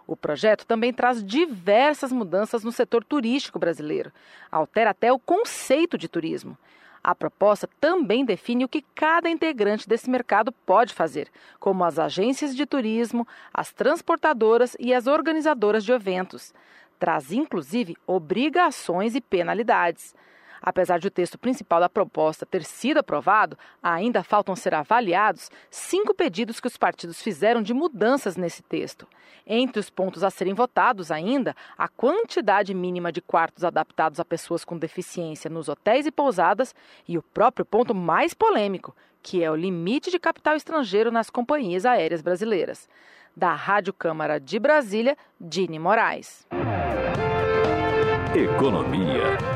[0.07, 4.12] O projeto também traz diversas mudanças no setor turístico brasileiro.
[4.51, 6.59] Altera até o conceito de turismo.
[7.05, 11.29] A proposta também define o que cada integrante desse mercado pode fazer,
[11.59, 16.55] como as agências de turismo, as transportadoras e as organizadoras de eventos.
[17.01, 20.15] Traz, inclusive, obrigações e penalidades.
[20.63, 26.15] Apesar de o texto principal da proposta ter sido aprovado, ainda faltam ser avaliados cinco
[26.15, 29.09] pedidos que os partidos fizeram de mudanças nesse texto.
[29.45, 34.65] Entre os pontos a serem votados ainda, a quantidade mínima de quartos adaptados a pessoas
[34.65, 36.75] com deficiência nos hotéis e pousadas
[37.09, 41.85] e o próprio ponto mais polêmico, que é o limite de capital estrangeiro nas companhias
[41.85, 42.89] aéreas brasileiras.
[43.37, 46.47] Da Rádio Câmara de Brasília, Dini Moraes.
[48.35, 49.52] Economia.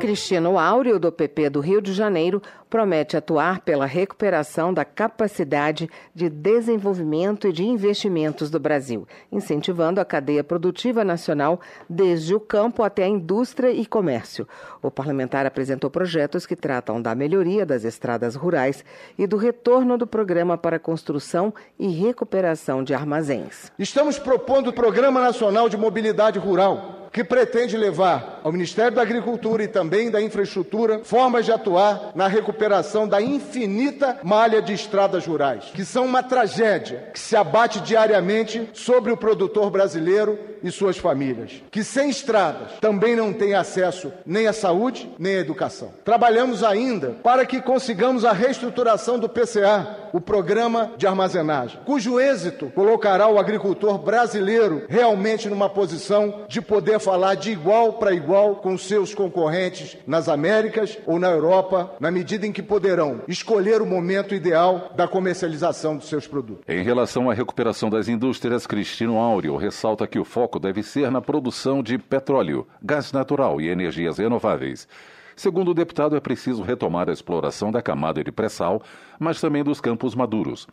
[0.00, 2.40] Cristino Áureo, do PP do Rio de Janeiro,
[2.70, 10.04] promete atuar pela recuperação da capacidade de desenvolvimento e de investimentos do Brasil, incentivando a
[10.04, 14.48] cadeia produtiva nacional desde o campo até a indústria e comércio.
[14.80, 18.82] O parlamentar apresentou projetos que tratam da melhoria das estradas rurais
[19.18, 23.70] e do retorno do programa para construção e recuperação de armazéns.
[23.78, 29.62] Estamos propondo o Programa Nacional de Mobilidade Rural que pretende levar ao Ministério da Agricultura
[29.62, 35.64] e também da Infraestrutura formas de atuar na recuperação da infinita malha de estradas rurais,
[35.74, 41.62] que são uma tragédia que se abate diariamente sobre o produtor brasileiro e suas famílias,
[41.70, 45.92] que sem estradas também não tem acesso nem à saúde nem à educação.
[46.04, 52.70] Trabalhamos ainda para que consigamos a reestruturação do PCA, o Programa de Armazenagem, cujo êxito
[52.74, 58.29] colocará o agricultor brasileiro realmente numa posição de poder falar de igual para igual
[58.62, 63.86] com seus concorrentes nas Américas ou na Europa, na medida em que poderão escolher o
[63.86, 66.62] momento ideal da comercialização dos seus produtos.
[66.68, 71.20] Em relação à recuperação das indústrias, Cristino Áureo ressalta que o foco deve ser na
[71.20, 74.86] produção de petróleo, gás natural e energias renováveis.
[75.34, 78.80] Segundo o deputado, é preciso retomar a exploração da camada de pré-sal,
[79.18, 80.68] mas também dos campos maduros.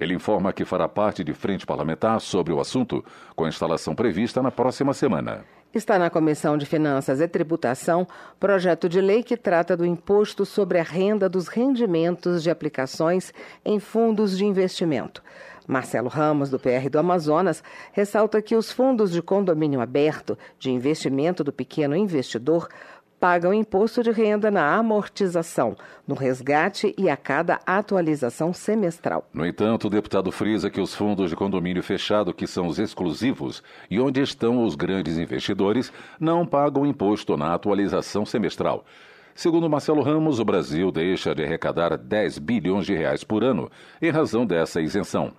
[0.00, 3.04] Ele informa que fará parte de frente parlamentar sobre o assunto,
[3.36, 5.44] com instalação prevista na próxima semana.
[5.74, 8.06] Está na Comissão de Finanças e Tributação
[8.38, 13.32] projeto de lei que trata do imposto sobre a renda dos rendimentos de aplicações
[13.64, 15.22] em fundos de investimento.
[15.66, 21.42] Marcelo Ramos, do PR do Amazonas, ressalta que os fundos de condomínio aberto de investimento
[21.42, 22.68] do pequeno investidor
[23.22, 25.76] pagam imposto de renda na amortização,
[26.08, 29.28] no resgate e a cada atualização semestral.
[29.32, 33.62] No entanto, o deputado frisa que os fundos de condomínio fechado, que são os exclusivos
[33.88, 38.84] e onde estão os grandes investidores, não pagam imposto na atualização semestral.
[39.36, 43.70] Segundo Marcelo Ramos, o Brasil deixa de arrecadar 10 bilhões de reais por ano
[44.02, 45.32] em razão dessa isenção.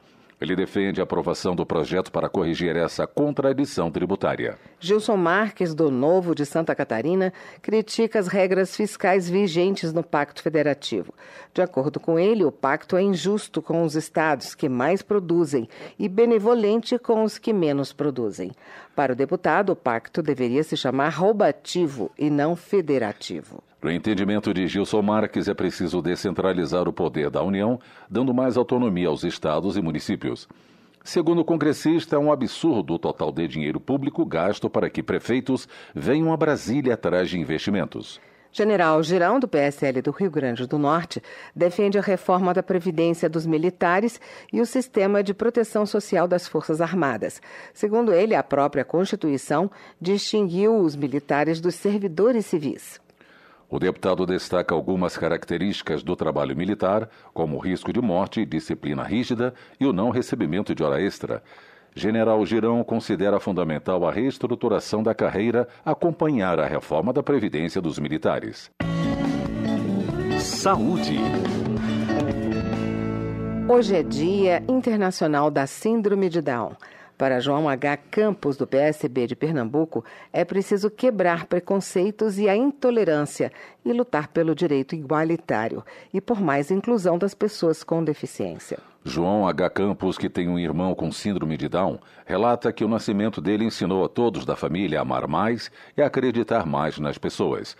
[0.43, 4.57] Ele defende a aprovação do projeto para corrigir essa contradição tributária.
[4.77, 7.31] Gilson Marques, do Novo de Santa Catarina,
[7.61, 11.13] critica as regras fiscais vigentes no Pacto Federativo.
[11.53, 16.09] De acordo com ele, o pacto é injusto com os estados que mais produzem e
[16.09, 18.51] benevolente com os que menos produzem.
[18.93, 23.63] Para o deputado, o pacto deveria se chamar roubativo e não federativo.
[23.83, 27.77] No entendimento de Gilson Marques, é preciso descentralizar o poder da União,
[28.09, 30.47] dando mais autonomia aos estados e municípios.
[31.03, 35.67] Segundo o congressista, é um absurdo o total de dinheiro público gasto para que prefeitos
[35.93, 38.21] venham a Brasília atrás de investimentos.
[38.53, 41.21] General Girão, do PSL do Rio Grande do Norte,
[41.53, 44.17] defende a reforma da Previdência dos militares
[44.53, 47.41] e o sistema de proteção social das Forças Armadas.
[47.73, 49.69] Segundo ele, a própria Constituição
[49.99, 53.02] distinguiu os militares dos servidores civis.
[53.69, 59.53] O deputado destaca algumas características do trabalho militar, como o risco de morte, disciplina rígida
[59.79, 61.41] e o não recebimento de hora extra.
[61.95, 68.71] General Girão considera fundamental a reestruturação da carreira acompanhar a reforma da Previdência dos militares.
[70.39, 71.17] Saúde.
[73.69, 76.73] Hoje é Dia Internacional da Síndrome de Down.
[77.17, 77.97] Para João H.
[78.09, 83.51] Campos, do PSB de Pernambuco, é preciso quebrar preconceitos e a intolerância
[83.85, 85.83] e lutar pelo direito igualitário
[86.13, 88.79] e por mais inclusão das pessoas com deficiência.
[89.05, 89.69] João H.
[89.69, 94.05] Campos, que tem um irmão com síndrome de Down, relata que o nascimento dele ensinou
[94.05, 97.75] a todos da família a amar mais e a acreditar mais nas pessoas.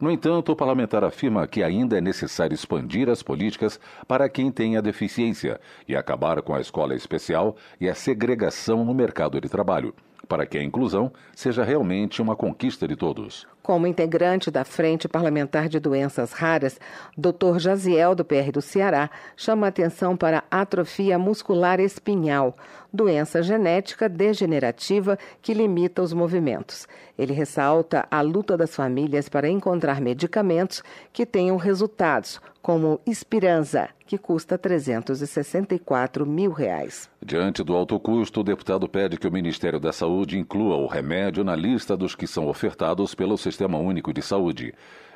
[0.00, 4.80] No entanto, o parlamentar afirma que ainda é necessário expandir as políticas para quem tenha
[4.80, 9.92] deficiência e acabar com a escola especial e a segregação no mercado de trabalho,
[10.28, 13.44] para que a inclusão seja realmente uma conquista de todos.
[13.68, 16.80] Como integrante da Frente Parlamentar de Doenças Raras,
[17.14, 17.58] Dr.
[17.58, 22.56] Jaziel, do PR do Ceará, chama atenção para atrofia muscular espinhal,
[22.90, 26.88] doença genética degenerativa que limita os movimentos.
[27.18, 34.18] Ele ressalta a luta das famílias para encontrar medicamentos que tenham resultados, como Espiranza, que
[34.18, 37.10] custa 364 mil reais.
[37.24, 41.42] Diante do alto custo, o deputado pede que o Ministério da Saúde inclua o remédio
[41.42, 44.74] na lista dos que são ofertados pelo Sistema Único de Saúde.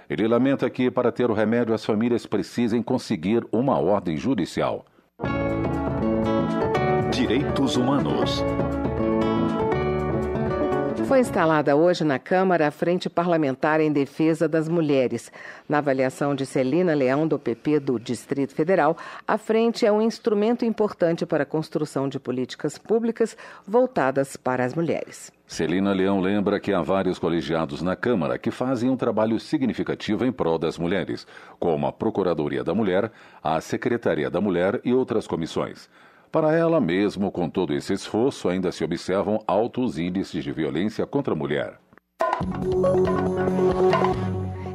[0.08, 4.84] Ele lamenta que, para ter o remédio, as famílias precisem conseguir uma ordem judicial.
[7.10, 8.42] Direitos Humanos.
[11.12, 15.30] Foi instalada hoje na Câmara a Frente Parlamentar em Defesa das Mulheres.
[15.68, 18.96] Na avaliação de Celina Leão, do PP do Distrito Federal,
[19.28, 23.36] a frente é um instrumento importante para a construção de políticas públicas
[23.68, 25.30] voltadas para as mulheres.
[25.46, 30.32] Celina Leão lembra que há vários colegiados na Câmara que fazem um trabalho significativo em
[30.32, 31.26] prol das mulheres,
[31.60, 35.90] como a Procuradoria da Mulher, a Secretaria da Mulher e outras comissões.
[36.32, 41.34] Para ela, mesmo com todo esse esforço, ainda se observam altos índices de violência contra
[41.34, 41.78] a mulher.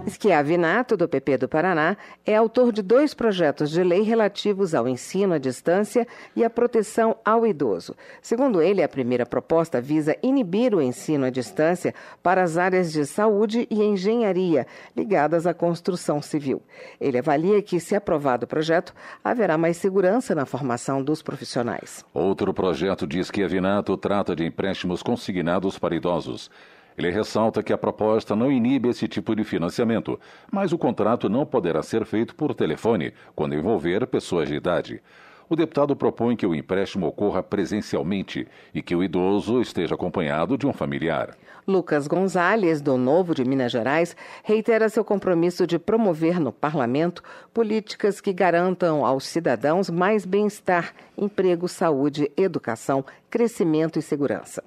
[0.08, 5.34] Schiavinato, do PP do Paraná, é autor de dois projetos de lei relativos ao ensino
[5.34, 7.95] à distância e à proteção ao idoso.
[8.22, 11.93] Segundo ele, a primeira proposta visa inibir o ensino à distância
[12.24, 16.62] para as áreas de saúde e engenharia ligadas à construção civil.
[16.99, 18.93] Ele avalia que, se aprovado o projeto,
[19.24, 22.05] haverá mais segurança na formação dos profissionais.
[22.14, 26.49] Outro projeto de Schiavinato trata de empréstimos consignados para idosos.
[26.97, 30.19] Ele ressalta que a proposta não inibe esse tipo de financiamento,
[30.51, 35.01] mas o contrato não poderá ser feito por telefone quando envolver pessoas de idade.
[35.47, 40.65] O deputado propõe que o empréstimo ocorra presencialmente e que o idoso esteja acompanhado de
[40.65, 41.37] um familiar.
[41.67, 47.21] Lucas Gonzalez, do Novo de Minas Gerais, reitera seu compromisso de promover no parlamento
[47.53, 54.63] políticas que garantam aos cidadãos mais bem-estar, emprego, saúde, educação, crescimento e segurança.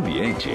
[0.00, 0.48] Ambiente.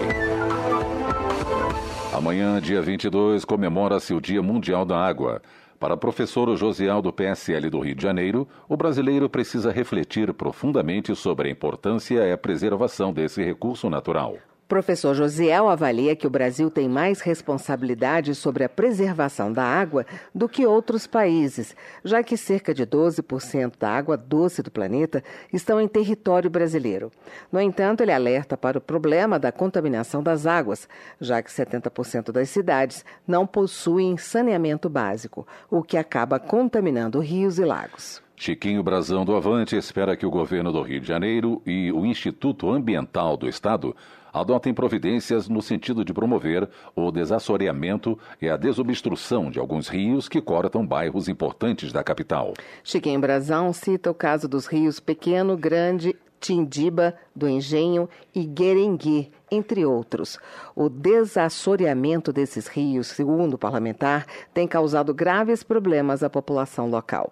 [2.12, 5.40] Amanhã, dia 22, comemora-se o Dia Mundial da Água.
[5.80, 11.16] Para o professor Josial do PSL do Rio de Janeiro, o brasileiro precisa refletir profundamente
[11.16, 14.36] sobre a importância e a preservação desse recurso natural.
[14.68, 20.50] Professor Josiel avalia que o Brasil tem mais responsabilidade sobre a preservação da água do
[20.50, 25.88] que outros países, já que cerca de 12% da água doce do planeta estão em
[25.88, 27.12] território brasileiro.
[27.52, 30.90] No entanto, ele alerta para o problema da contaminação das águas,
[31.22, 37.64] já que 70% das cidades não possuem saneamento básico, o que acaba contaminando rios e
[37.64, 38.20] lagos.
[38.36, 42.70] Chiquinho Brazão do Avante espera que o governo do Rio de Janeiro e o Instituto
[42.70, 43.96] Ambiental do Estado
[44.36, 50.42] adotem providências no sentido de promover o desassoreamento e a desobstrução de alguns rios que
[50.42, 52.54] cortam bairros importantes da capital.
[52.84, 59.86] Chiquinho Brazão cita o caso dos rios Pequeno, Grande, Tindiba, do Engenho e Guerengui, entre
[59.86, 60.38] outros.
[60.76, 67.32] O desassoreamento desses rios, segundo o parlamentar, tem causado graves problemas à população local.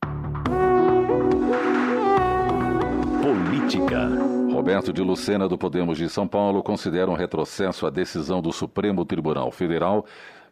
[3.21, 4.42] Política.
[4.53, 9.03] Roberto de Lucena, do Podemos de São Paulo, considera um retrocesso a decisão do Supremo
[9.03, 10.05] Tribunal Federal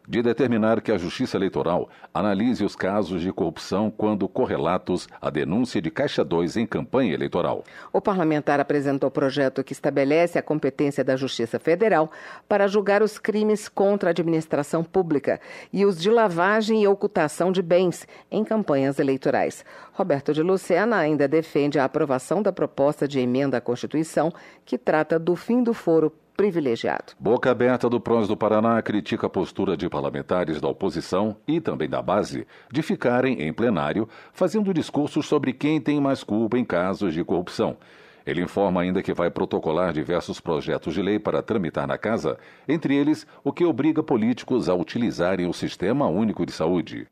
[0.06, 5.80] de determinar que a Justiça Eleitoral analise os casos de corrupção quando correlatos à denúncia
[5.80, 7.64] de Caixa 2 em campanha eleitoral.
[7.92, 12.10] O parlamentar apresentou o projeto que estabelece a competência da Justiça Federal
[12.48, 15.40] para julgar os crimes contra a administração pública
[15.72, 19.64] e os de lavagem e ocultação de bens em campanhas eleitorais.
[19.92, 24.32] Roberto de Lucena ainda defende a aprovação da proposta de emenda à Constituição
[24.64, 27.12] que trata do fim do foro privilegiado.
[27.18, 31.88] Boca Aberta do Prós do Paraná critica a postura de parlamentares da oposição e também
[31.88, 37.14] da base de ficarem em plenário fazendo discursos sobre quem tem mais culpa em casos
[37.14, 37.76] de corrupção.
[38.24, 42.94] Ele informa ainda que vai protocolar diversos projetos de lei para tramitar na casa, entre
[42.94, 47.08] eles o que obriga políticos a utilizarem o Sistema Único de Saúde.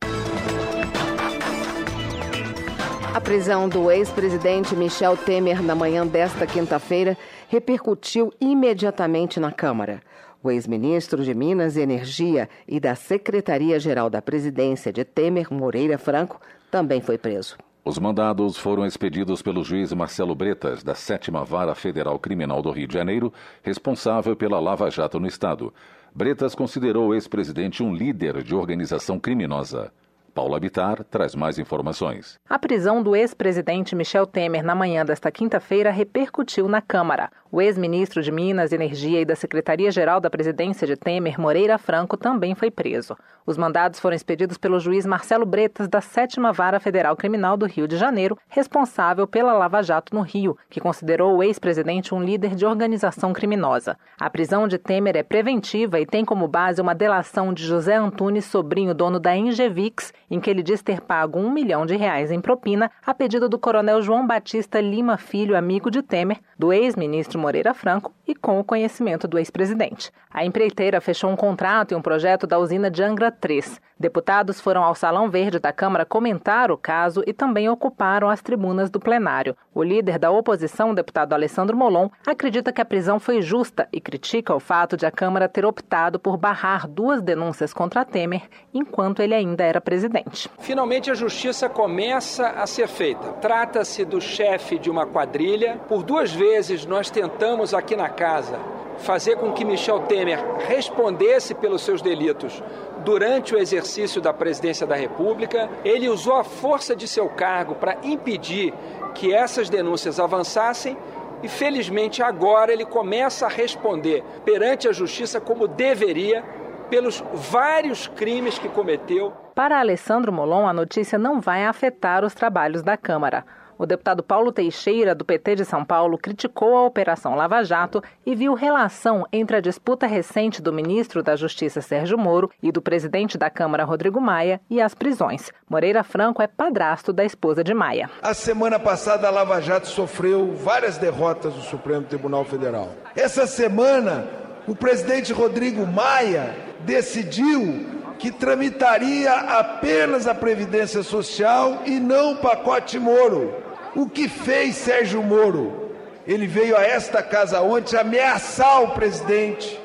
[3.12, 7.18] A prisão do ex-presidente Michel Temer na manhã desta quinta-feira
[7.50, 10.00] repercutiu imediatamente na Câmara.
[10.40, 16.40] O ex-ministro de Minas e Energia e da Secretaria-Geral da Presidência de Temer, Moreira Franco,
[16.70, 17.58] também foi preso.
[17.84, 22.86] Os mandados foram expedidos pelo juiz Marcelo Bretas, da Sétima Vara Federal Criminal do Rio
[22.86, 23.32] de Janeiro,
[23.64, 25.74] responsável pela Lava Jato no Estado.
[26.14, 29.90] Bretas considerou o ex-presidente um líder de organização criminosa.
[30.32, 32.38] Paula Bitar traz mais informações.
[32.48, 37.30] A prisão do ex-presidente Michel Temer na manhã desta quinta-feira repercutiu na Câmara.
[37.52, 42.54] O ex-ministro de Minas, Energia e da Secretaria-Geral da Presidência de Temer, Moreira Franco, também
[42.54, 43.16] foi preso.
[43.44, 47.88] Os mandados foram expedidos pelo juiz Marcelo Bretas, da 7 Vara Federal Criminal do Rio
[47.88, 52.64] de Janeiro, responsável pela Lava Jato no Rio, que considerou o ex-presidente um líder de
[52.64, 53.98] organização criminosa.
[54.20, 58.44] A prisão de Temer é preventiva e tem como base uma delação de José Antunes,
[58.44, 62.40] sobrinho dono da Ingevix, em que ele diz ter pago um milhão de reais em
[62.40, 67.74] propina a pedido do coronel João Batista Lima Filho, amigo de Temer, do ex-ministro Moreira
[67.74, 70.12] Franco e com o conhecimento do ex-presidente.
[70.30, 73.80] A empreiteira fechou um contrato e um projeto da usina de Angra 3.
[73.98, 78.88] Deputados foram ao Salão Verde da Câmara comentar o caso e também ocuparam as tribunas
[78.88, 79.56] do plenário.
[79.74, 84.54] O líder da oposição, deputado Alessandro Molon, acredita que a prisão foi justa e critica
[84.54, 89.34] o fato de a Câmara ter optado por barrar duas denúncias contra Temer enquanto ele
[89.34, 90.48] ainda era presidente.
[90.60, 93.32] Finalmente a justiça começa a ser feita.
[93.40, 95.78] Trata-se do chefe de uma quadrilha.
[95.88, 98.58] Por duas vezes nós tentamos aqui na casa
[98.98, 102.62] fazer com que Michel Temer respondesse pelos seus delitos
[102.98, 105.70] durante o exercício da presidência da República.
[105.84, 108.74] Ele usou a força de seu cargo para impedir
[109.14, 110.98] que essas denúncias avançassem
[111.42, 116.44] e felizmente agora ele começa a responder perante a justiça como deveria
[116.90, 119.32] pelos vários crimes que cometeu.
[119.54, 123.46] Para Alessandro Molon, a notícia não vai afetar os trabalhos da Câmara.
[123.80, 128.34] O deputado Paulo Teixeira, do PT de São Paulo, criticou a Operação Lava Jato e
[128.34, 133.38] viu relação entre a disputa recente do ministro da Justiça Sérgio Moro e do presidente
[133.38, 135.50] da Câmara Rodrigo Maia e as prisões.
[135.66, 138.10] Moreira Franco é padrasto da esposa de Maia.
[138.20, 142.90] A semana passada a Lava Jato sofreu várias derrotas do Supremo Tribunal Federal.
[143.16, 144.26] Essa semana,
[144.68, 147.86] o presidente Rodrigo Maia decidiu
[148.18, 153.69] que tramitaria apenas a Previdência Social e não o pacote Moro.
[153.94, 155.90] O que fez Sérgio Moro?
[156.26, 159.80] Ele veio a esta casa ontem ameaçar o presidente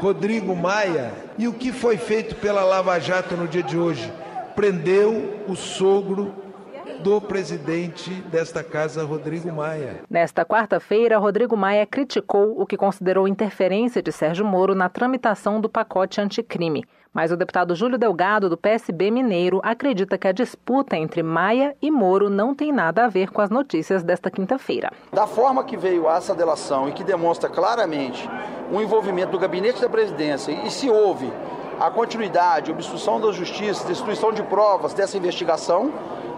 [0.00, 1.12] Rodrigo Maia.
[1.38, 4.12] E o que foi feito pela Lava Jato no dia de hoje?
[4.56, 6.34] Prendeu o sogro
[7.00, 10.00] do presidente desta casa, Rodrigo Maia.
[10.08, 15.68] Nesta quarta-feira, Rodrigo Maia criticou o que considerou interferência de Sérgio Moro na tramitação do
[15.68, 16.84] pacote anticrime.
[17.14, 21.88] Mas o deputado Júlio Delgado, do PSB Mineiro, acredita que a disputa entre Maia e
[21.88, 24.90] Moro não tem nada a ver com as notícias desta quinta-feira.
[25.12, 28.28] Da forma que veio essa delação e que demonstra claramente
[28.72, 31.32] o envolvimento do gabinete da presidência e se houve
[31.80, 35.92] a continuidade, obstrução da justiça, destruição de provas dessa investigação,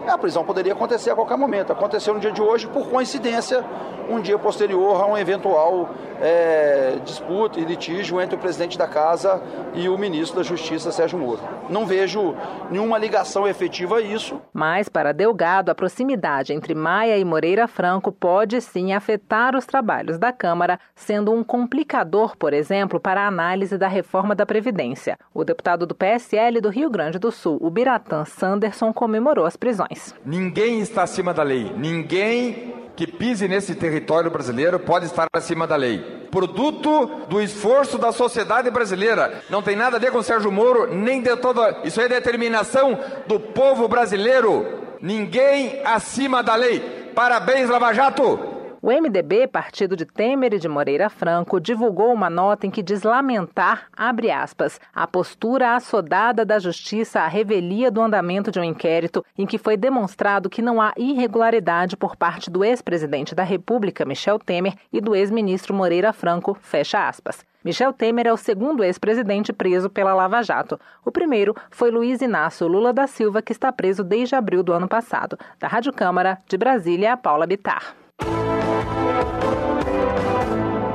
[0.07, 1.71] a prisão poderia acontecer a qualquer momento.
[1.71, 3.63] Aconteceu no dia de hoje, por coincidência,
[4.09, 5.89] um dia posterior a um eventual
[6.21, 9.41] é, disputa e litígio entre o presidente da casa
[9.73, 11.41] e o ministro da Justiça, Sérgio Moro.
[11.69, 12.35] Não vejo
[12.71, 14.41] nenhuma ligação efetiva a isso.
[14.53, 20.17] Mas, para Delgado, a proximidade entre Maia e Moreira Franco pode sim afetar os trabalhos
[20.17, 25.19] da Câmara, sendo um complicador, por exemplo, para a análise da reforma da Previdência.
[25.37, 30.15] O deputado do PSL do Rio Grande do Sul, o Biratã Sanderson, comemorou as prisões.
[30.25, 31.71] Ninguém está acima da lei.
[31.77, 35.99] Ninguém que pise nesse território brasileiro pode estar acima da lei.
[36.31, 39.43] Produto do esforço da sociedade brasileira.
[39.47, 41.81] Não tem nada a ver com Sérgio Moro, nem de toda.
[41.83, 44.65] Isso é determinação do povo brasileiro.
[44.99, 47.11] Ninguém acima da lei.
[47.13, 48.56] Parabéns, Lava Jato!
[48.79, 53.01] O MDB, partido de Temer e de Moreira Franco, divulgou uma nota em que diz
[53.01, 59.25] lamentar, abre aspas, a postura assodada da justiça à revelia do andamento de um inquérito
[59.35, 64.37] em que foi demonstrado que não há irregularidade por parte do ex-presidente da República, Michel
[64.37, 67.43] Temer, e do ex-ministro Moreira Franco, fecha aspas.
[67.63, 70.79] Michel Temer é o segundo ex-presidente preso pela Lava Jato.
[71.03, 74.87] O primeiro foi Luiz Inácio Lula da Silva, que está preso desde abril do ano
[74.87, 75.37] passado.
[75.59, 77.95] Da Rádio Câmara, de Brasília, Paula Bitar.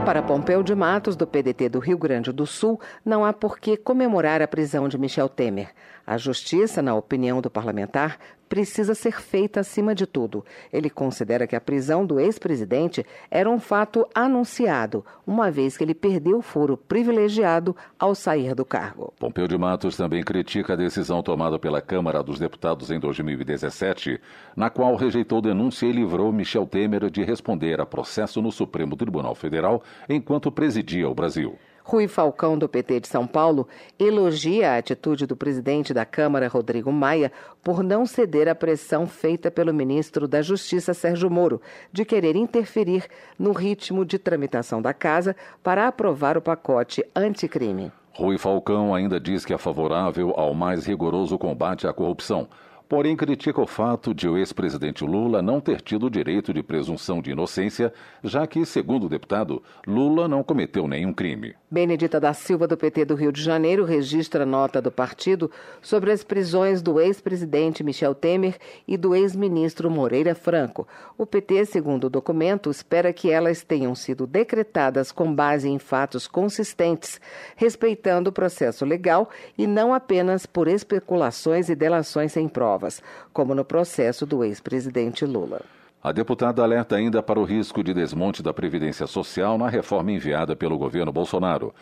[0.04, 3.76] Para Pompeu de Matos, do PDT do Rio Grande do Sul, não há por que
[3.76, 5.70] comemorar a prisão de Michel Temer.
[6.06, 8.18] A justiça, na opinião do parlamentar,
[8.52, 10.44] precisa ser feita acima de tudo.
[10.70, 15.94] Ele considera que a prisão do ex-presidente era um fato anunciado, uma vez que ele
[15.94, 19.10] perdeu o foro privilegiado ao sair do cargo.
[19.18, 24.20] Pompeu de Matos também critica a decisão tomada pela Câmara dos Deputados em 2017,
[24.54, 29.34] na qual rejeitou denúncia e livrou Michel Temer de responder a processo no Supremo Tribunal
[29.34, 31.56] Federal enquanto presidia o Brasil.
[31.84, 33.66] Rui Falcão, do PT de São Paulo,
[33.98, 39.50] elogia a atitude do presidente da Câmara, Rodrigo Maia, por não ceder à pressão feita
[39.50, 41.60] pelo ministro da Justiça, Sérgio Moro,
[41.92, 43.06] de querer interferir
[43.38, 47.90] no ritmo de tramitação da casa para aprovar o pacote anticrime.
[48.14, 52.46] Rui Falcão ainda diz que é favorável ao mais rigoroso combate à corrupção
[52.92, 57.22] porém critica o fato de o ex-presidente Lula não ter tido o direito de presunção
[57.22, 57.90] de inocência,
[58.22, 61.54] já que, segundo o deputado, Lula não cometeu nenhum crime.
[61.70, 66.22] Benedita da Silva, do PT do Rio de Janeiro, registra nota do partido sobre as
[66.22, 70.86] prisões do ex-presidente Michel Temer e do ex-ministro Moreira Franco.
[71.16, 76.28] O PT, segundo o documento, espera que elas tenham sido decretadas com base em fatos
[76.28, 77.18] consistentes,
[77.56, 83.02] respeitando o processo legal e não apenas por especulações e delações sem prova provas,
[83.32, 85.62] como no processo do ex-presidente Lula.
[86.02, 90.56] A deputada alerta ainda para o risco de desmonte da Previdência Social na reforma enviada
[90.56, 91.72] pelo governo Bolsonaro.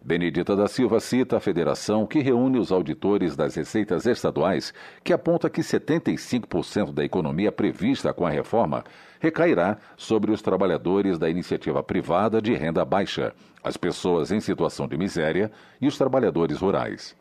[0.00, 5.48] Benedita da Silva cita a federação que reúne os auditores das receitas estaduais, que aponta
[5.50, 8.84] que 75% da economia prevista com a reforma
[9.18, 13.32] recairá sobre os trabalhadores da iniciativa privada de renda baixa,
[13.62, 15.50] as pessoas em situação de miséria
[15.80, 17.16] e os trabalhadores rurais.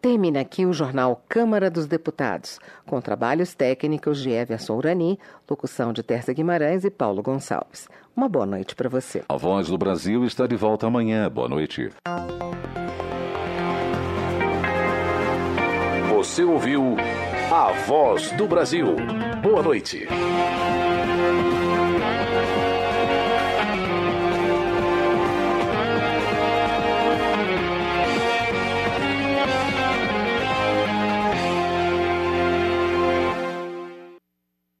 [0.00, 5.18] Termina aqui o jornal Câmara dos Deputados, com trabalhos técnicos de Everson Urani,
[5.48, 7.88] locução de Terça Guimarães e Paulo Gonçalves.
[8.16, 9.24] Uma boa noite para você.
[9.28, 11.30] A Voz do Brasil está de volta amanhã.
[11.30, 11.90] Boa noite.
[16.14, 16.96] Você ouviu
[17.52, 18.96] A Voz do Brasil.
[19.42, 20.06] Boa noite.